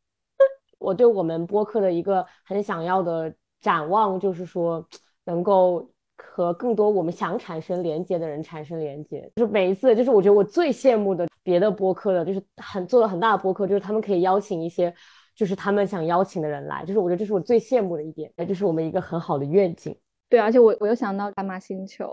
[0.79, 4.87] 我对我们播客的一个很想要的展望，就是说
[5.25, 9.31] 能够和更多我们想产生连接的人产生连接。
[9.37, 14.95] 就是每一次，就是我觉得我最羡慕的别的播客的，就是很做了很大的播客，就是他们可以邀请一些，
[15.35, 16.85] 就是他们想邀请的人来。
[16.85, 19.97] 就是我觉得这是我最羡慕的一点，这是我们一个很好的愿景。
[20.29, 22.11] 对，而且我我又想到大马星球。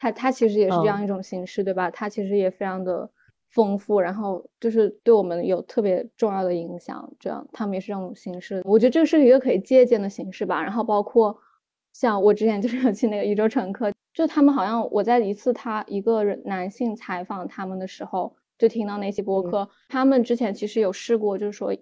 [0.00, 1.90] 它它其实也是这样一种形式，对吧？
[1.90, 3.10] 它其实也非常的
[3.50, 7.12] 丰富，然后就是对我们有特别重要的影响。
[7.18, 8.62] 这样，他们也是这种形式。
[8.64, 10.62] 我觉得这个是一个可以借鉴的形式吧。
[10.62, 11.36] 然后包括
[11.92, 21.74] 像我之前 就是有去那个宇宙乘客，就他们好像我在一次他一个人男性采访他们的时候，就听到那些播客，他们之前其实有试过，就是说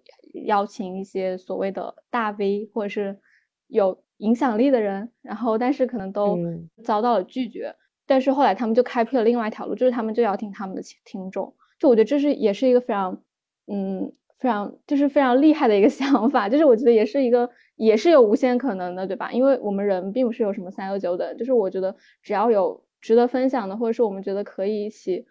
[0.44, 3.18] 邀请一些所谓的大 V 或者是
[3.66, 6.38] 有影响力的人，然后但是可能都
[6.84, 7.74] 遭到了拒绝。
[8.06, 11.52] 但是后来他们就开辟了另外一条路，就是他们就要听他们的听众。
[11.78, 13.22] 就我觉得这是也是一个非常，
[13.66, 16.48] 嗯，非常就是非常厉害的一个 想法。
[16.48, 19.30] 就是我觉得也是一个也是有无限可能的，对吧？
[19.32, 25.26] 因为我们人并不是有什么三六九等，就是我觉得只要有值得分享的，或者是我们觉得可以一起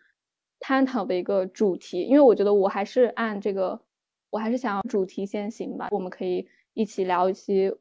[0.59, 2.01] 探讨的一个主题。
[2.01, 3.79] 因为我觉得我还是按这个，
[4.29, 5.88] 我还是想要主题先行吧。
[5.91, 7.73] 我们可以一起聊一期，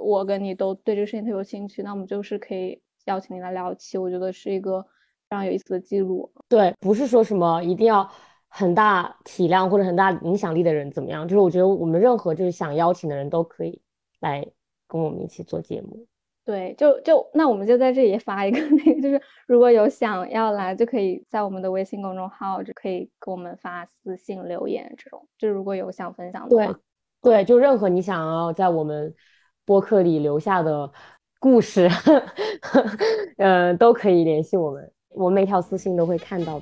[0.00, 2.80] 我跟你都对这个事情特别有兴趣，那我们就是可以。
[3.06, 4.80] 邀请你来聊起，我觉得是一个
[5.28, 6.30] 非常有意思的记录。
[6.48, 8.08] 对，不是说什么一定要
[8.48, 13.80] 很大体量或者很大影响力的人怎么样，就是我觉得我们任何就是想邀请的人都可以
[14.20, 14.46] 来
[14.86, 16.06] 跟我们一起做节目。
[16.44, 25.26] 对，就就那我们就在这里发一个那个，就是如果有想要来，就可以在我们的微信公众号就可以给我们发私信留言这种。
[25.38, 26.72] 就如果有想分享的话，
[27.20, 29.14] 对，对，就任何你想要在我们。
[29.66, 30.88] 播客里留下的
[31.38, 31.88] 故事，
[33.38, 36.60] 呃，都可以联系我们，我每条私信都会看到。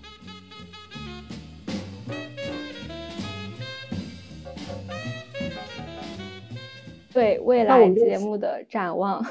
[7.12, 9.24] 对未来节目的展望，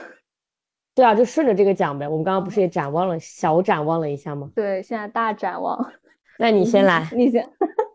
[0.96, 2.08] 对啊，就顺着这个讲呗。
[2.08, 4.50] 我们刚刚不是也展望了，小展望了一下吗？
[4.56, 5.92] 对，现在大展望。
[6.40, 7.46] 那你先来，你先。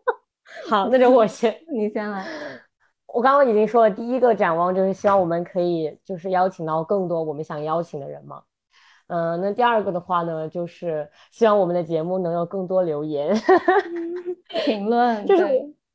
[0.69, 2.23] 好，那就我先，你先来。
[3.13, 8.41] 我刚刚已经说了，第一个展望就是希望我们可以就是邀请到更多我们想邀请的人嘛。
[9.07, 13.35] 嗯，那第二个的话呢，就是希望我们的节目能有更多留言、
[14.65, 15.25] 评论。
[15.25, 15.45] 就是，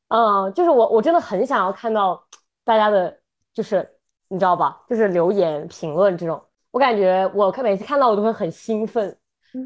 [0.08, 2.24] 嗯，就是我我真的很想要看到
[2.64, 3.16] 大家的。
[3.54, 3.88] 就是
[4.26, 4.82] 你知道吧？
[4.88, 9.16] 就是留言评论这种，我感觉我看每次看到我都会很兴奋，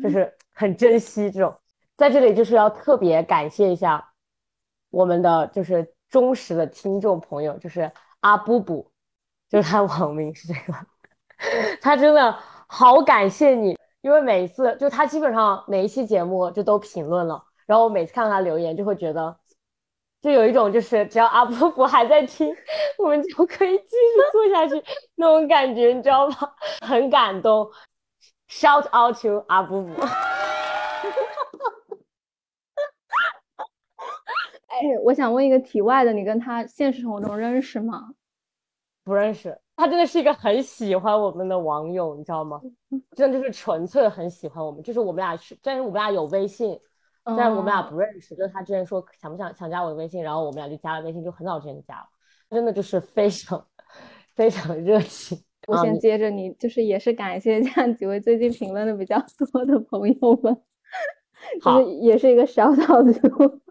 [0.03, 1.55] 就是很珍惜这种。
[1.97, 4.07] 在这里就是要特别感谢一下
[4.91, 7.91] 我们的就是忠实的听众朋友，就是
[8.21, 8.91] 阿布布，
[9.49, 10.79] 就是他网名是这个，
[11.81, 19.37] 他真的好感谢你，因为每次就他基本上每一期节目就都评论了，然后我每次看到他留言就会觉得。
[20.21, 22.53] 就有一种，就是只要阿布布还在听，
[22.99, 24.75] 我们就可以继续做下去
[25.15, 26.37] 那种感觉，你知道吗？
[26.85, 27.71] 很感动
[28.51, 29.93] ，shout out to 阿布布。
[34.79, 38.15] 哎，我想问一个题外的，你跟他现实生活中认识吗？
[39.03, 42.61] 不认识，他真的是一个很喜欢我们的网友，你知道吗？
[43.17, 46.79] 真的就是纯粹很喜欢我们，就是我们俩是，但是我们俩有微信。
[47.37, 52.07] 但是我们俩不认识，就是他之前说想不想想加我的微信，然后我们俩就加了微信，就很早之前就加了，
[52.49, 53.63] 真的就是非常
[54.35, 55.39] 非常热情。
[55.67, 60.57] 我先接着你，就是也是感谢这样几位最近评论的比较多的朋友们，
[61.63, 63.13] 就是也是一个小小的，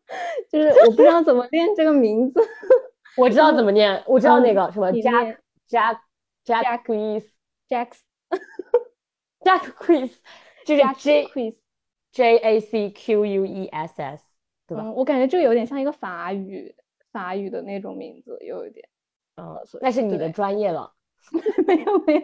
[0.50, 2.42] 就是我不知道怎么念这个名字，
[3.18, 5.38] 我知道怎么念，我知道那个什么 Jack
[5.70, 6.00] Jack
[6.46, 7.26] Jack Quiz
[7.70, 7.92] Jack
[9.42, 10.12] Jack Quiz，
[10.66, 11.56] 就是 J Quiz。
[12.14, 14.24] J A C Q U E S S，
[14.66, 14.92] 对吧？
[14.92, 16.74] 我感觉这个有点像一个法语，
[17.12, 18.88] 法语的那种名字，有一点。
[19.36, 20.92] 嗯，那是你的专业了。
[21.68, 22.24] 没有没有，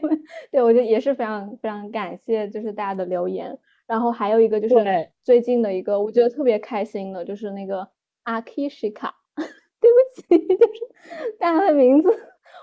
[0.49, 3.59] 对我觉得也是非常非常感谢，就是大家的留言。
[3.93, 7.87] 然后还有一个就是最近的一个，我觉得特别开心的，就是那个
[8.23, 12.09] 阿 i k a 对不起， 就是大家的名字，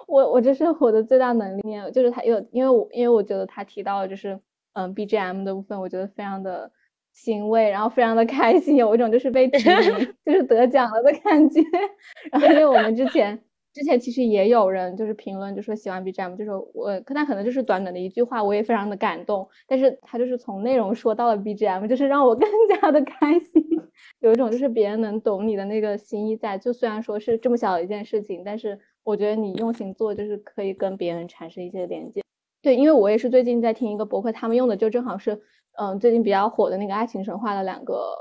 [0.09, 1.62] 我我这是我的最大能力，
[1.93, 4.40] 就是他有，因为我因为我觉得他提到就是
[4.73, 6.73] 嗯 B G M 的部分，我觉得非常的。
[7.12, 11.61] 欣慰，然后非常的开心，有一种就是被提名， 就是得奖了的感觉。
[12.31, 13.37] 然后因为我们之前
[13.73, 19.49] 之前其实也有人就是评论，就说喜欢 BGM，就是我，可他可能就是短短的一句话，我也非常的感动。
[19.67, 23.65] 但是他就是从内容说到了 BGM，就是让我 更加的开心。
[24.21, 32.23] 有一种就是别人能懂你的那个心意在，就虽然说是这么小的一件事情，但是我觉得你用心做，就是可以跟别人产生一些连接。
[32.63, 35.41] 对，因为我也是最近在听一个博客，他们用的就正好是。
[35.79, 38.13] 嗯，最近比较火的那个《爱情神话》的两个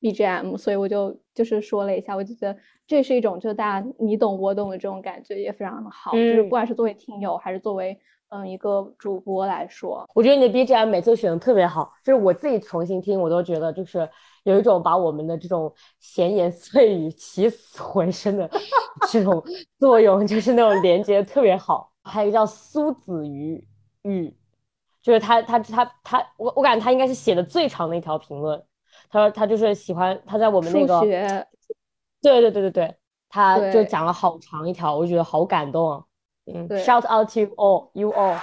[0.00, 2.56] BGM，所以我就就是说了一下，我就觉得
[2.86, 6.12] 这是一种就大家你懂我懂的这种感觉，也非常的好。
[6.12, 11.92] 就是不管是作为听友还是作为嗯一个主播来说，我觉得你的 BGM 每次选的特别好。
[12.04, 14.08] 就是我自己重新听，我都觉得就是
[14.44, 18.50] 有一种把我们的这种闲言碎语起死回生的
[19.10, 19.42] 这种
[19.78, 21.90] 作用，就是那种连接特别好。
[22.02, 23.66] 还有一个叫苏子瑜
[24.02, 24.34] 玉。
[25.00, 28.62] 就是他，他，他，他，我我感觉他应该是写的最长的一条评论。
[29.10, 31.00] 他说他就是喜欢他在我们那个，
[32.20, 32.94] 对对对对对，
[33.28, 36.04] 他就讲了好长一条，我就觉得好感动啊。
[36.46, 38.36] 嗯，shout out to all you all。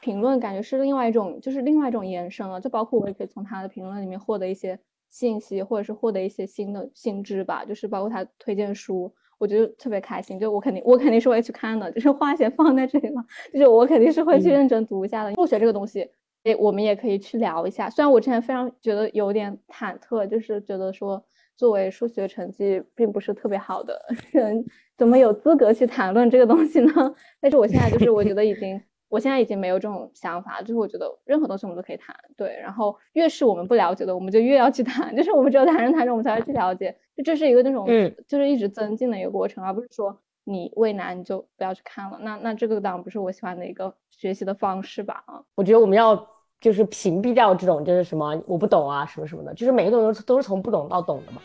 [0.00, 2.60] 评论感觉是另外一种，就是另外一种延伸了。
[2.60, 4.78] 就包括我也可以从他的评论里面获得一些
[5.08, 7.64] 信息，或者是获得一些新的新知吧。
[7.64, 9.14] 就是包括他推荐书。
[9.38, 15.34] 我觉得特别开心，就我肯定我肯定是会去看的，就是花钱放在这里了，就是我肯定是会去认真读一下的。
[15.34, 16.08] 数学这个东西，
[16.44, 17.88] 诶，我们也可以去聊一下。
[17.90, 21.24] 虽然我之前非常觉得有点忐忑，就是觉得说
[21.56, 24.00] 作为数学成绩并不是特别好的
[24.32, 24.64] 人，
[24.98, 26.92] 怎么有资格去谈论这个东西呢？
[27.40, 28.80] 但是我现在就是我觉得已经。
[29.08, 32.58] 我现在已经没有这种想法，就是我觉得任何东西我们都可以谈，对。
[32.62, 36.96] 然后越是我们不了解的，我们就越要去谈， 就是我们只有谈着谈着，我们才会去了解。
[37.14, 42.18] 就这是一个那种，嗯，就是一直增进的一个过程，而不是说你畏难你就不要去看了。
[42.22, 45.22] 那那这个当然不是我喜欢的一个学习的方式吧？
[45.26, 46.16] 啊，我觉得我们要
[46.62, 51.42] 就是屏蔽掉这种就是什么我不懂啊什么什么的，就是每个东西都是从不懂到懂的嘛。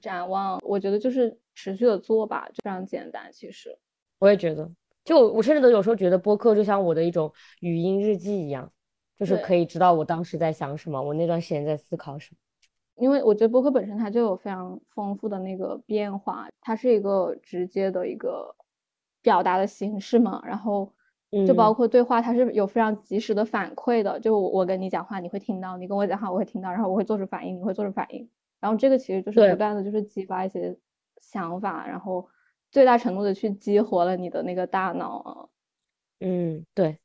[0.00, 3.30] 展望，我觉得就是持续的做吧，就非常简单。
[3.30, 3.78] 其实
[4.18, 4.70] 我也觉得，
[5.04, 8.72] 就我甚至都有时候觉得播客就像我的一种语音日记一样，
[9.18, 12.38] 就是可以知道我当时在想什么，我那段时间在思考什么。
[13.00, 18.54] 因为我觉得播客本身它就有非常丰富的那个变化，它是一个直接的一个
[19.22, 20.92] 表达的形式嘛，然后
[21.46, 24.20] 就包括对话，它是有非常及时的反馈的。
[24.20, 28.28] 就我跟你讲话，你会听到；你跟我讲话，我会听到，然后我会做出反应，你会做出反应。
[28.60, 30.76] 然后这个其实就是不断的就是激发一些
[31.22, 32.28] 想法，然后
[32.70, 35.48] 最大程度的去激活了你的那个大脑。
[36.20, 36.98] 嗯，对，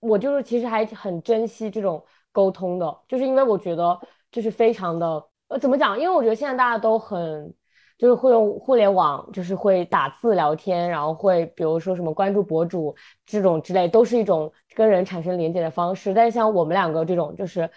[0.00, 4.00] 我就是其实还很珍惜这种沟通的，就是因为我觉得
[4.30, 5.22] 就是非常的。
[5.52, 6.00] 呃，怎么讲？
[6.00, 7.52] 因为我觉得现在大家都很，
[7.98, 12.94] 就是会用互联网，就是会打字聊天，然后会比如说什么关注博主
[13.26, 16.14] 这种之类，都是一种跟人产生连接的方式。
[16.14, 17.68] 但是像我们两个这种，就是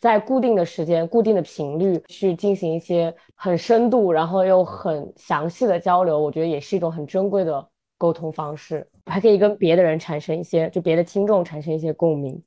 [0.00, 7.64] 在固定的时间、固定的频率去进行一些很深度，然后又很详细的交流，我觉得也是一种很珍贵的
[7.96, 12.42] 沟通方式，还可以跟别的人产生一些，就别的听众产生一些共鸣。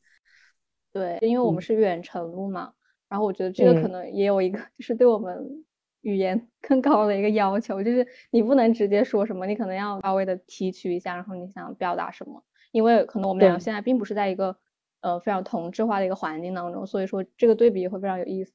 [0.92, 2.72] 对，因为我们是远程录嘛。
[3.14, 5.64] 然后我觉得这个可能也有一个，就是对我们
[6.02, 14.58] 语言 更高的一个要求，就是你不能直接说什么，你可能要稍微的提取一下，然后你想表达什么，因为可能我们俩现在并不是在一个
[15.02, 18.52] 呃非常同质化的一个环境当中，所以说这个对比也会非常有意思。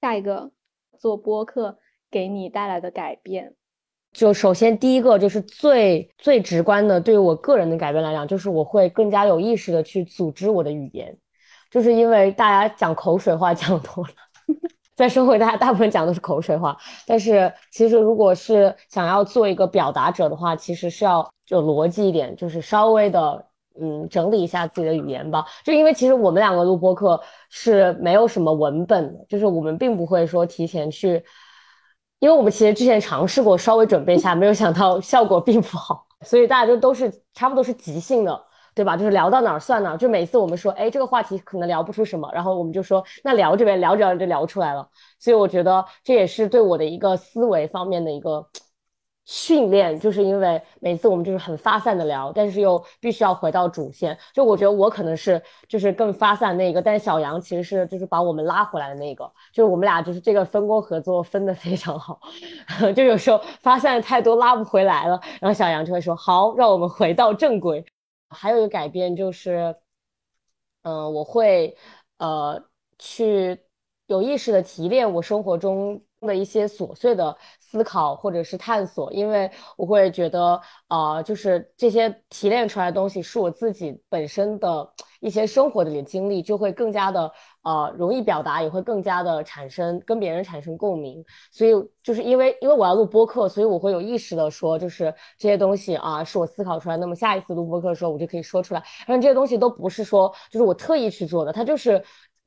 [0.00, 0.50] 下一个
[0.98, 1.78] 做播客
[2.10, 3.54] 给你带来的改变，
[4.10, 11.16] 就首先第一个就是最最直观的，对于我个人的改变来讲，就是我会更加有意识的去组织我的语言。
[11.72, 14.10] 就是因为大家讲口水话讲多了，
[14.94, 16.76] 在生活大家大部分讲都是口水话。
[17.06, 23.42] 但是其实如果是想要做一个表达者的话，其实是要有逻辑一点，就是稍微的
[23.80, 25.46] 嗯整理一下自己的语言吧。
[25.64, 27.18] 就因为其实我们两个录播课
[27.48, 31.24] 是没有什么文本的，就是我们并不会说提前去，
[32.18, 38.44] 因为我们其实之前尝试过稍微准备一下，没有想到效果并不好，所以大家就都是差不多是即兴的。
[38.74, 38.96] 对吧？
[38.96, 39.96] 就是聊到哪儿算哪儿。
[39.96, 44.88] 就每次我们说，哎，这个话题可能聊不出什么，然后我们就说，那聊这边聊着聊着就聊出来了。
[45.18, 48.48] 所以我觉得这也是对我的一个思维方面的一个
[49.24, 54.18] 训练，就是因为每次我们就是很发散的聊，但是又必须要回到主线。
[54.34, 59.24] 就我觉得我可能是就是更发散那个，但是小杨其实是就是把我们拉回来的那个。
[59.52, 62.18] 就是我们俩就是这个分工合作分的非常好，
[62.96, 67.84] 就有时候发散的太多拉不回来了，然后小杨就会说，好，让我们回到正轨。
[68.32, 69.76] 还有一个改变就是，
[70.82, 71.76] 嗯，我会
[72.18, 72.68] 呃
[72.98, 73.64] 去
[74.06, 87.30] 有意识的提炼我生活中的一些琐碎的思考或者是探索，因为我会觉得啊，就是这些提炼出来的东西是我自己本身的一些生活的经历，就会更加的。
[87.64, 91.70] 呃，容易表达也会更加的产生跟别人产生共鸣，所以
[92.02, 98.82] 就是因为因为我要录播客，所以我会有意识的说，就是这些东西啊是我思考出来，那么下一次录播客的时候我就可以说出来。
[99.06, 102.02] 但这些东西都不是说就是我特意去做的，它就是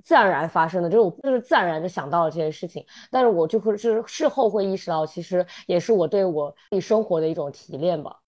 [0.05, 2.85] 自然而然发生的，就是我就是自然而然就想到了这些事情。
[3.11, 8.19] 但是我就会是事后会意识到，其实也是我对我自己生活的一种提炼吧，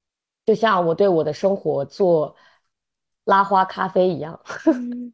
[0.46, 2.36] 就像我对我的生活做
[3.26, 4.38] 拉花咖啡一样。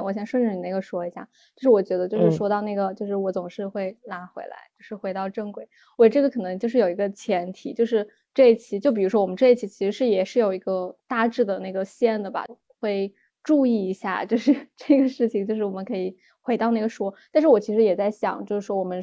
[0.00, 5.68] 我先顺着你那个说一下，就是我觉得就是说到那个，就是我总是会拉回来，就是回到正轨。
[5.96, 12.46] 我这个可能就是有一个前提，就是这一期，就比如说我们这一期其实是也是有一个大致的那个线的吧，
[12.78, 13.12] 会
[13.48, 17.14] 注意一下，就是 这个事情，就是我们可以回到那个说。
[17.32, 19.00] 但是我其实也在想，就是说我们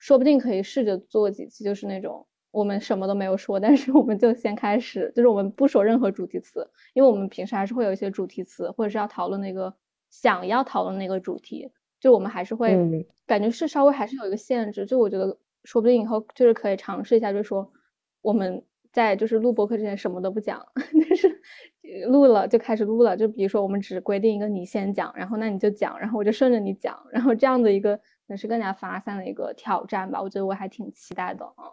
[0.00, 9.72] 说不定可以试着做几期，就是那种我们什么都没有说，但是我们就先开始，就是我们不说任何主题词，因为我们平时还是会有一些主题词，或者是要讨论那个。
[10.08, 11.68] 想要讨论那个主题，
[12.00, 12.74] 就我们还是会
[13.26, 14.86] 感觉是稍微还是有一个限制。
[14.86, 17.70] 就我觉得，说不定以后就是可以尝试一下，就是说
[18.22, 21.35] 我们在就是录播课之前什么都不讲， 但是
[22.08, 23.16] 录了就开始录了。
[23.16, 30.20] 就比如说我们只规定一个你先讲，然后那你就讲，然后我就顺着你讲，然后这样的一个也是更加发散的一个挑战吧。
[30.20, 31.72] 我觉得我还挺期待的啊。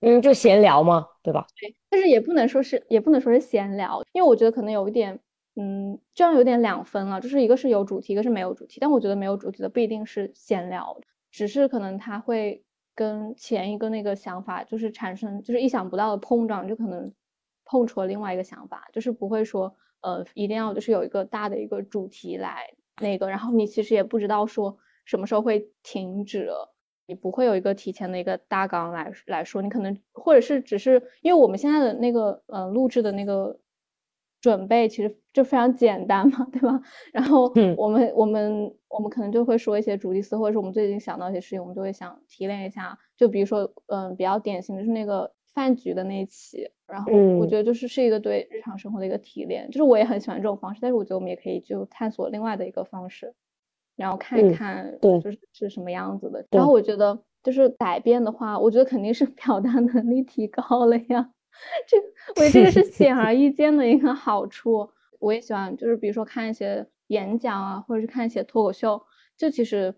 [0.00, 1.46] 嗯，就闲聊嘛，对吧？
[1.60, 5.18] 对，但是也不能说是也不能说是闲聊，因为我觉得可能有一点。
[5.56, 8.78] 嗯，这样有点两分了，就是一个是有主题，一个是没有主题。
[8.80, 10.96] 但我觉得没有主题的不一定是闲聊，
[11.32, 12.62] 只是可能他会
[12.94, 17.12] 跟前一个那个想法就是产生就是意想不到的碰撞，就可能
[17.70, 26.48] 碰出了另外一个想法，就是不会说呃一定要就是有一个大的一个主题来那个，然后你其实也不知道说什么时候会停止，
[27.06, 33.60] 你不会有一个提前的一个大纲来来说，你可能或者是只是因为我们现在的那个呃录制的那个。
[34.42, 36.80] 准备其实就非常简单嘛，对吧？
[37.12, 42.98] 然后我们我们我们可能就会说一些主题词，或者是我们最近想到一些事情，我们就会想提炼一下。
[43.18, 53.34] 就比如说，嗯，比较典型的是那个饭局的那一期，然后我觉得就是是一个对日常生活的一个提炼，就是我也很喜欢这种方式，但是我觉得我们也可以就探索另外的一个方式，
[53.96, 56.46] 然后看一看对就是是什么样子的。
[56.50, 61.32] 然后我觉得就是改变的话，我觉得肯定是 表达能力提高了呀，
[61.86, 61.96] 这
[62.42, 64.90] 我觉得这个是显而易见的一个好处。
[65.18, 69.02] 我也喜欢就是比如说看一些演讲啊，或者是看一些脱口秀，
[69.36, 69.94] 就其实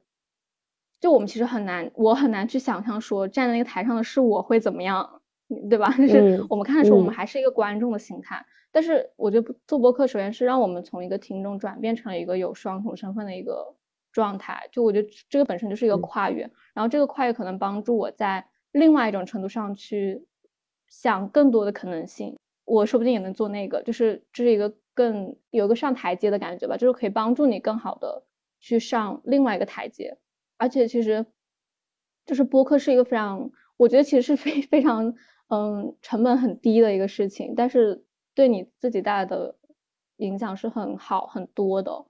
[1.00, 5.21] 就我们其实很难，我很难去想象说站在那个台上的是我会怎么样。
[5.68, 5.90] 对吧？
[5.96, 8.44] 就 是我们看的时候，我们还是一个观众的心态。
[8.74, 13.76] 但是我觉得做播客，首先是让我们从一个听众转变成了一个有双重身份的一个
[14.12, 14.66] 状态。
[14.72, 20.26] 就我觉得这个本身就是一个跨越，然后这个跨越可能帮助我在另外一种程度上去
[20.88, 22.38] 想更多的可能性。
[22.64, 28.24] 我说不定也能做那个，就是这是一个更有一个上台阶的感觉吧，就是可以帮助你更好的
[28.58, 30.16] 去上另外一个台阶。
[30.56, 31.26] 而且其实，
[32.24, 35.14] 就是播客是一个非常，我觉得其实是非非常。
[35.54, 38.02] 嗯，成本很低的一个事情，但是
[38.34, 39.54] 对你自己带来的
[40.16, 42.06] 影响是很好很多的。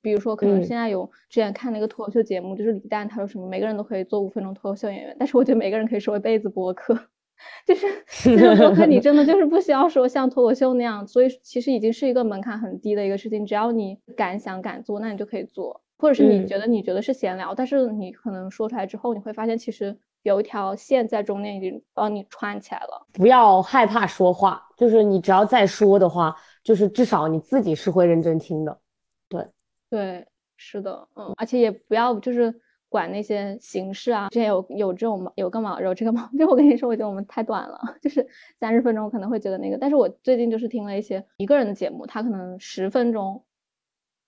[0.00, 6.94] 比如说，可能现在有之前看那个脱口秀节目，就是李诞他说什么每个人都可以做五分钟脱口秀演员，但是我觉得每个人可以说一辈子播客，
[7.66, 7.86] 就是
[8.22, 15.82] 这个播客你真的就是不需要说像脱口秀那样，所以其实已经是一个门槛很低的一个事情，只要你敢想敢做，那你就可以做。
[15.98, 19.98] 或者是你觉得你觉得是闲聊，但是你可能说出来之后，你会发现其实。
[20.24, 23.06] 有一条线在中间已经帮你串起来了。
[23.12, 28.80] 不要害怕说话，就是你只要再说的话，就是至少你自己是会认真听的。
[29.28, 29.46] 对，
[29.90, 32.52] 对，是的，嗯，而且也不要就是
[32.88, 34.30] 管那些形式啊。
[34.30, 38.26] 之前有有这种有个毛，有这个毛，就我跟你说，我觉得我们太短了，就是
[38.58, 39.76] 三十分钟可能会觉得那个。
[39.76, 43.44] 但是我最近就是听了一些一个人的节目，他可能十分钟，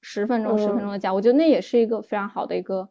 [0.03, 2.91] 十分钟，十分钟的讲，我觉得那也是一个非常好的一个。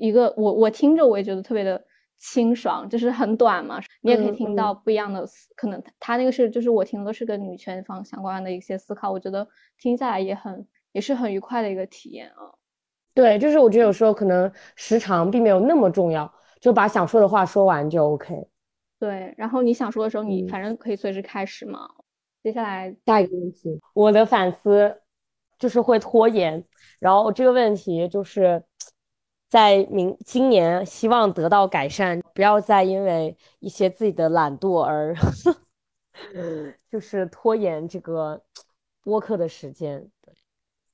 [0.00, 1.84] 一个我我听着我也觉得特别的
[2.18, 5.24] 清爽，就是很短嘛，你也可以听到不一样的，
[5.54, 9.46] 可能他那个是就是我听的都是跟女权方相关的一些思考，我觉得
[9.78, 12.52] 听下来也很也是很愉快的一个体验啊。
[13.14, 18.48] 对，就是我觉得有时候可能时长并没有那么重要，就把想说的话说完就 OK。
[18.98, 21.88] 对，然后你想说的时候，你反正可以随时开始嘛。
[22.42, 25.00] 接下来下一个问题，我的反思
[25.58, 26.64] 就是会拖延，
[26.98, 28.62] 然后这个问题就是。
[29.50, 35.12] 在明今年，希望得到改善，不要再因为一些自己的懒惰而，
[36.88, 38.40] 就是拖延这个
[39.02, 40.08] 播客的时间。
[40.22, 40.32] 对，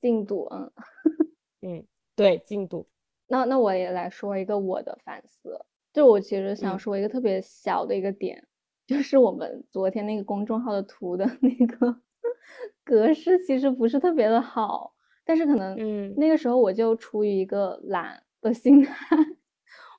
[0.01, 0.71] 进度，嗯，
[1.61, 1.85] 嗯，
[2.15, 2.87] 对，进度。
[3.27, 8.47] 那那我也来说一个我的反思，就我其实想说一个特别小的一个点，
[8.87, 12.01] 就是我们昨天那个公众号的图的那个
[12.83, 18.23] 格式其实不是特别的好，但是可能，嗯，那个时候我就出于一个懒。
[18.41, 19.17] 的心态，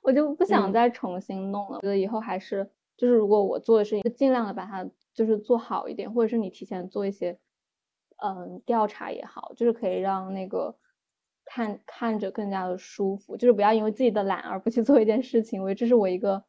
[0.01, 1.79] 我就不想再重新弄了。
[1.81, 7.37] 觉得以后还是就是，如果我做的事情，尽量的把它就是做好一点，或者是你提前做一些
[8.23, 10.75] 嗯调查也好，就是可以让那个
[11.45, 13.35] 看看着更加的舒服。
[13.37, 15.61] 就是不要因为自己的懒而不去做一件事情。
[15.61, 16.43] 我觉得这是我一个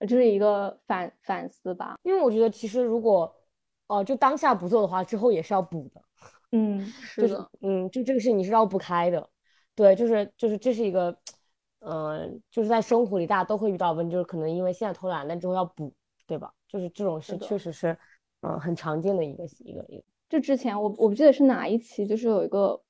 [0.00, 1.96] 这是一个反反思吧。
[2.02, 3.32] 因为我觉得其实如果
[3.86, 6.02] 哦就当下不做的话，之后也是要补的。
[6.52, 9.28] 嗯，是的，嗯，就这个事情你是绕不开的。
[9.78, 11.16] 对，就是就是这是一个，
[11.78, 15.94] 嗯，就是在生活里大家都会遇到问题，就是可能因为现在偷懒，但之后要补，
[16.26, 16.52] 对吧？
[16.66, 17.96] 就是这种事确实是，
[18.40, 20.02] 嗯，很常见的一个一个一个。
[20.28, 22.82] 就之前我我不记得是哪一期，就是有一个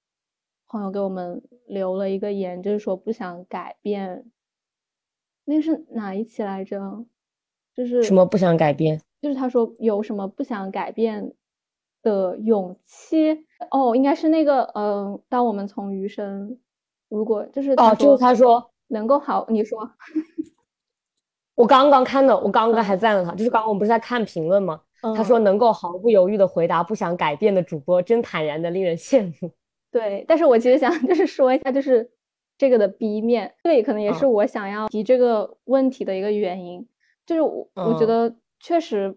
[0.66, 4.24] 朋友给我们留了一个言，就是说不想改变。
[5.44, 7.04] 那是哪一期来着？
[7.74, 8.98] 就是什么不想改变？
[9.20, 11.34] 就是他说有什么不想改变
[12.00, 13.44] 的勇气？
[13.70, 16.58] 哦，应该是那个，嗯，当我们从余生。
[17.08, 19.90] 如果就是哦，就是他说能够好，你说，
[21.54, 24.80] 我刚刚看的，我刚刚还赞了他，就是刚刚我们不是在看评论吗？
[25.16, 29.50] 他说能够毫不犹豫的回答不想改变的主播，真坦然的令人羡慕。
[29.90, 32.10] 对，但是我其实想就是说一下，就是
[32.56, 36.86] 这个的 B 面，这个可能也是我想要提这个问题的一个原因，
[37.24, 39.16] 就是我我觉得确实。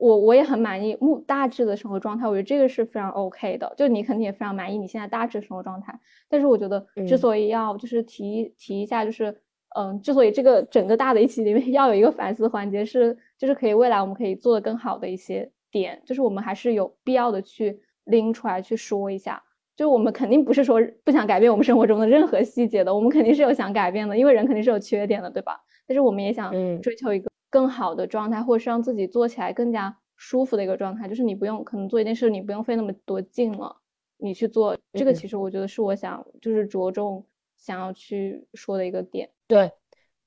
[0.00, 3.72] 我我也很满意目大致的生活状态，我觉得这个是非常 OK 的。
[3.76, 9.42] 就你肯定也非常满意你现在大致生活状态，但是我觉得之所以要就是提提一下，就是
[9.76, 19.42] 嗯，之所以这个整个大的一期里面 要有一个反思环节，是就是可以未来我们可以做的更好的一些点，就是我们还是有必要的去拎出来去说一下。
[19.76, 25.60] 就我们肯定不是说不想改变我们生活中的任何细节的，我们肯定是有想改变的，因为人肯定是有缺点的，对吧？
[25.86, 27.29] 但是我们也想追求一个。
[27.50, 33.76] 更好的状态，或者是让自己做起来更加舒服的一个状态，就是你不用可能做一件事，你不用费那么多劲了，
[34.16, 37.26] 你去做这个，其实我觉得是我想就是着重
[37.56, 39.28] 想要去说的一个点。
[39.46, 39.72] 对，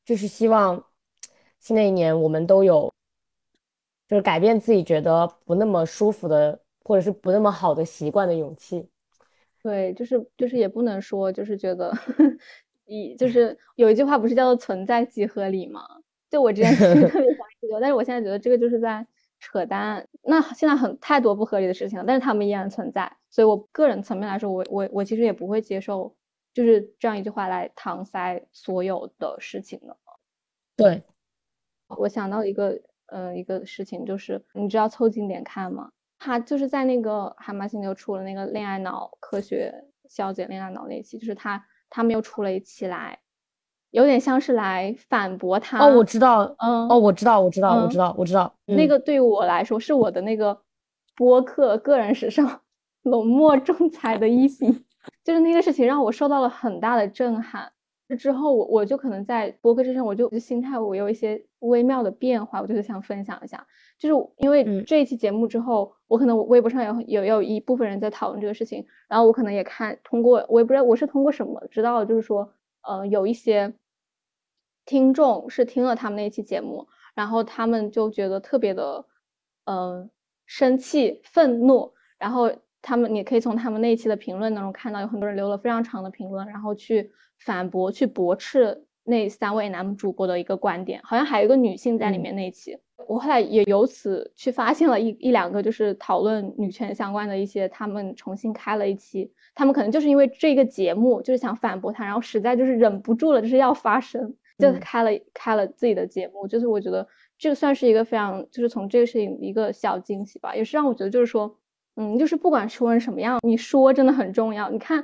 [0.03, 0.83] 就是希望
[1.59, 2.93] 新的一年我们都有，
[4.07, 8.89] 就是改变自己觉得不那么舒服的，或者是不那么好的习惯的勇气。
[9.61, 11.93] 对，就是就是也不能说就是觉得，
[12.85, 15.87] 一就是有一句话不是叫做存在即合理吗？
[16.33, 19.05] 就我之前其 实特别想这个，但是我现在觉得这个就是在
[19.39, 20.07] 扯淡。
[20.23, 23.17] 那现在很太多不合理的事情了，但是他们依然存在。
[23.29, 26.15] 所以我个人层面来说，我我我其实也不会接受
[26.51, 29.95] 就是这样一句话来搪塞所有的事情的。
[30.75, 31.03] 对，
[31.87, 35.91] 我想到一个呃一个事情，就是你知道凑近点看吗？
[36.17, 43.19] 他就是在那个海马星球出了那个恋爱脑科学消解恋爱脑那期，就是他他们又出了一期来，
[43.93, 45.77] 有点像是来反驳他。
[45.79, 48.51] 哦，我知道，嗯，哦，我知道，我知道，我知道，我知道。
[48.65, 50.59] 那个对于我来说是我的那个
[51.15, 52.61] 播客个人史上
[53.03, 54.83] 浓墨重彩的一笔，
[55.23, 57.71] 就是那个事情让我受到了很大的震撼。
[58.17, 63.65] 之后我我就可能在播客之上，我就心态我有一些微妙的变化，我就是想分享一下，
[63.99, 72.47] 就是因为这一期节目之后，我可能微博上有有有一部分人在讨论这个事情，然后我可能也看通过我也不知道我是通过什么知道，就是说，
[72.87, 73.73] 呃，有一些
[74.85, 79.05] 听众是听了他们那期节目，然后他们就觉得特别的，
[79.65, 80.09] 嗯，
[80.45, 87.11] 生气、愤怒，然后他们你可以从他们那一期的评论当中看到，有很多人留了非常长的评论，然后去。
[87.39, 111.57] 反驳去驳斥那三位男主播的一个观点，好像还有一个女性在里面那一期，我后来也由此去发现了一一两个就是讨论女权相关的一些，他们重新开了一期，他们可能就是因为这个节目就是想反驳他，然后实在就是忍不住了，就是要发声，就开了开了自己的节目，就是我觉得这个算是一个非常就是从这个事情一个小惊喜吧，也是让我觉得就是说，
[111.95, 115.03] 嗯，就是不管说成什么样，你说真的很重要，你看。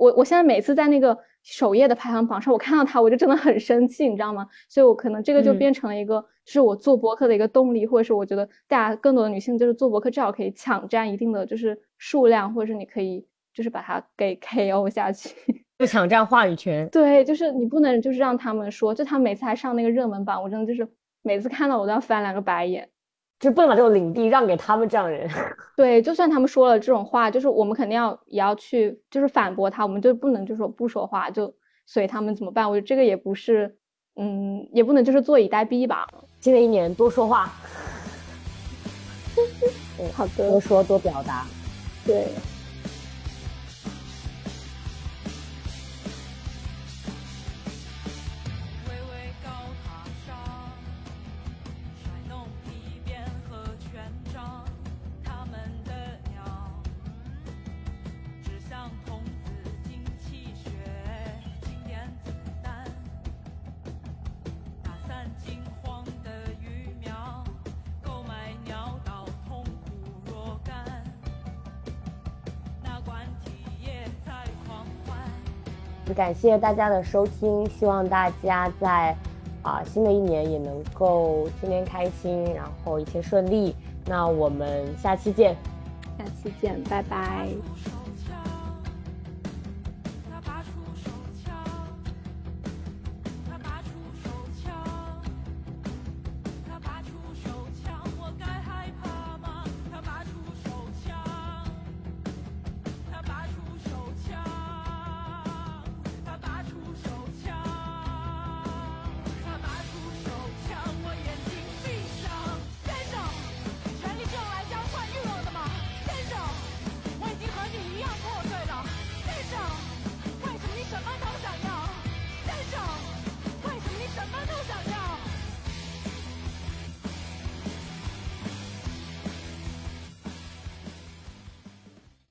[0.00, 4.46] 我我现在每次在那个首页的排行榜上，我看到他，我就真的很生气，你知道吗？
[4.68, 15.54] 所以，我可能这个就变成了一个，就是我做博客的一个动力，或者是我觉得大家更多的女性就是做博客，至少可以抢占一定的就是数量，或者是你可以就是把它给 KO 下去，就
[15.86, 16.88] 抢占话语权。
[16.88, 20.88] 对，就是你不能就是让他们说，就他每次还上那个热门榜，我真的就是
[21.22, 22.88] 每次看到我都要翻两个白眼。
[23.40, 25.30] 就不能把这种领地让给他们这样人。
[25.76, 31.54] 对，就算他们说了这种话，就是我们肯定要也要去，就是反驳他，我们就不能就说不说话，就
[31.86, 32.68] 随他们怎么办？
[32.68, 33.76] 我觉得这个也不是，
[34.16, 36.08] 嗯，也不能就是坐以待毙吧。
[36.40, 37.52] 新的一年多说话。
[40.12, 40.50] 好的。
[40.50, 41.46] 多说多表达。
[42.04, 42.26] 对。
[76.28, 79.16] 感谢大家的收听，希望大家在
[79.62, 83.74] 啊新的一年也能够天天开心，然后一切顺利。
[84.04, 85.56] 那我们下期见，
[86.18, 87.48] 下期见，拜拜。